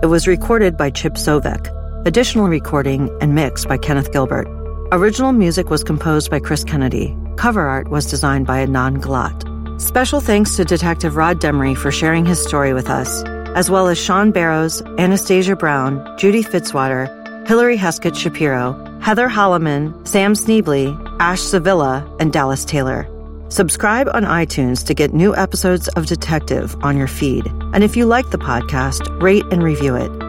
It 0.01 0.07
was 0.07 0.27
recorded 0.27 0.77
by 0.77 0.89
Chip 0.89 1.13
Sovek. 1.13 1.71
Additional 2.05 2.47
recording 2.47 3.09
and 3.21 3.33
mix 3.33 3.65
by 3.65 3.77
Kenneth 3.77 4.11
Gilbert. 4.11 4.64
Original 4.95 5.34
music 5.34 5.69
was 5.69 5.84
composed 5.84 6.31
by 6.31 6.39
Chris 6.39 6.63
Kennedy. 6.63 7.13
Cover 7.36 7.67
art 7.67 7.89
was 7.89 8.10
designed 8.10 8.47
by 8.47 8.65
Adnan 8.65 9.01
Galat. 9.01 9.36
Special 9.81 10.21
thanks 10.21 10.55
to 10.55 10.63
Detective 10.63 11.17
Rod 11.17 11.41
Demery 11.41 11.75
for 11.75 11.91
sharing 11.91 12.25
his 12.25 12.41
story 12.41 12.71
with 12.71 12.89
us, 12.89 13.21
as 13.55 13.69
well 13.69 13.89
as 13.89 13.97
Sean 13.97 14.31
Barrows, 14.31 14.81
Anastasia 14.97 15.58
Brown, 15.58 16.01
Judy 16.17 16.45
Fitzwater, 16.45 17.10
Hillary 17.45 17.77
Heskett 17.77 18.15
Shapiro, 18.15 18.71
Heather 19.01 19.27
Holloman, 19.27 20.08
Sam 20.08 20.34
Sneebly, 20.34 20.95
Ash 21.19 21.41
Sevilla, 21.41 22.10
and 22.21 22.31
Dallas 22.31 22.63
Taylor. 22.63 23.05
Subscribe 23.49 24.08
on 24.13 24.23
iTunes 24.23 24.86
to 24.86 24.93
get 24.93 25.13
new 25.13 25.36
episodes 25.36 25.89
of 25.89 26.05
Detective 26.05 26.73
on 26.86 26.95
your 26.95 27.08
feed. 27.08 27.45
And 27.73 27.84
if 27.84 27.97
you 27.97 28.05
like 28.05 28.29
the 28.29 28.38
podcast, 28.38 29.21
rate 29.21 29.43
and 29.51 29.62
review 29.62 29.97
it. 29.97 30.24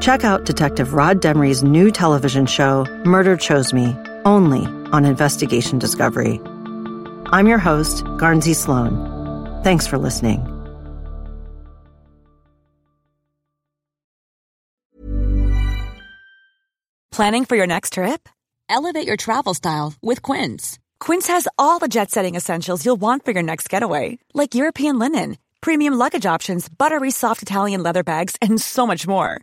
Check 0.00 0.24
out 0.24 0.46
Detective 0.46 0.94
Rod 0.94 1.20
Demery's 1.20 1.62
new 1.62 1.90
television 1.90 2.46
show, 2.46 2.86
Murder 3.04 3.36
Chose 3.36 3.74
Me, 3.74 3.94
only 4.24 4.64
on 4.92 5.04
Investigation 5.04 5.78
Discovery. 5.78 6.40
I'm 7.26 7.46
your 7.46 7.58
host, 7.58 8.04
Garnsey 8.16 8.56
Sloan. 8.56 8.96
Thanks 9.62 9.86
for 9.86 9.98
listening. 9.98 10.40
Planning 17.12 17.44
for 17.44 17.56
your 17.56 17.66
next 17.66 17.92
trip? 17.92 18.26
Elevate 18.70 19.06
your 19.06 19.18
travel 19.18 19.52
style 19.52 19.92
with 20.00 20.22
Quince. 20.22 20.78
Quince 20.98 21.26
has 21.26 21.46
all 21.58 21.78
the 21.78 21.88
jet 21.88 22.10
setting 22.10 22.36
essentials 22.36 22.86
you'll 22.86 22.96
want 22.96 23.26
for 23.26 23.32
your 23.32 23.42
next 23.42 23.68
getaway, 23.68 24.18
like 24.32 24.54
European 24.54 24.98
linen, 24.98 25.36
premium 25.60 25.92
luggage 25.92 26.24
options, 26.24 26.70
buttery 26.70 27.10
soft 27.10 27.42
Italian 27.42 27.82
leather 27.82 28.02
bags, 28.02 28.36
and 28.40 28.58
so 28.58 28.86
much 28.86 29.06
more 29.06 29.42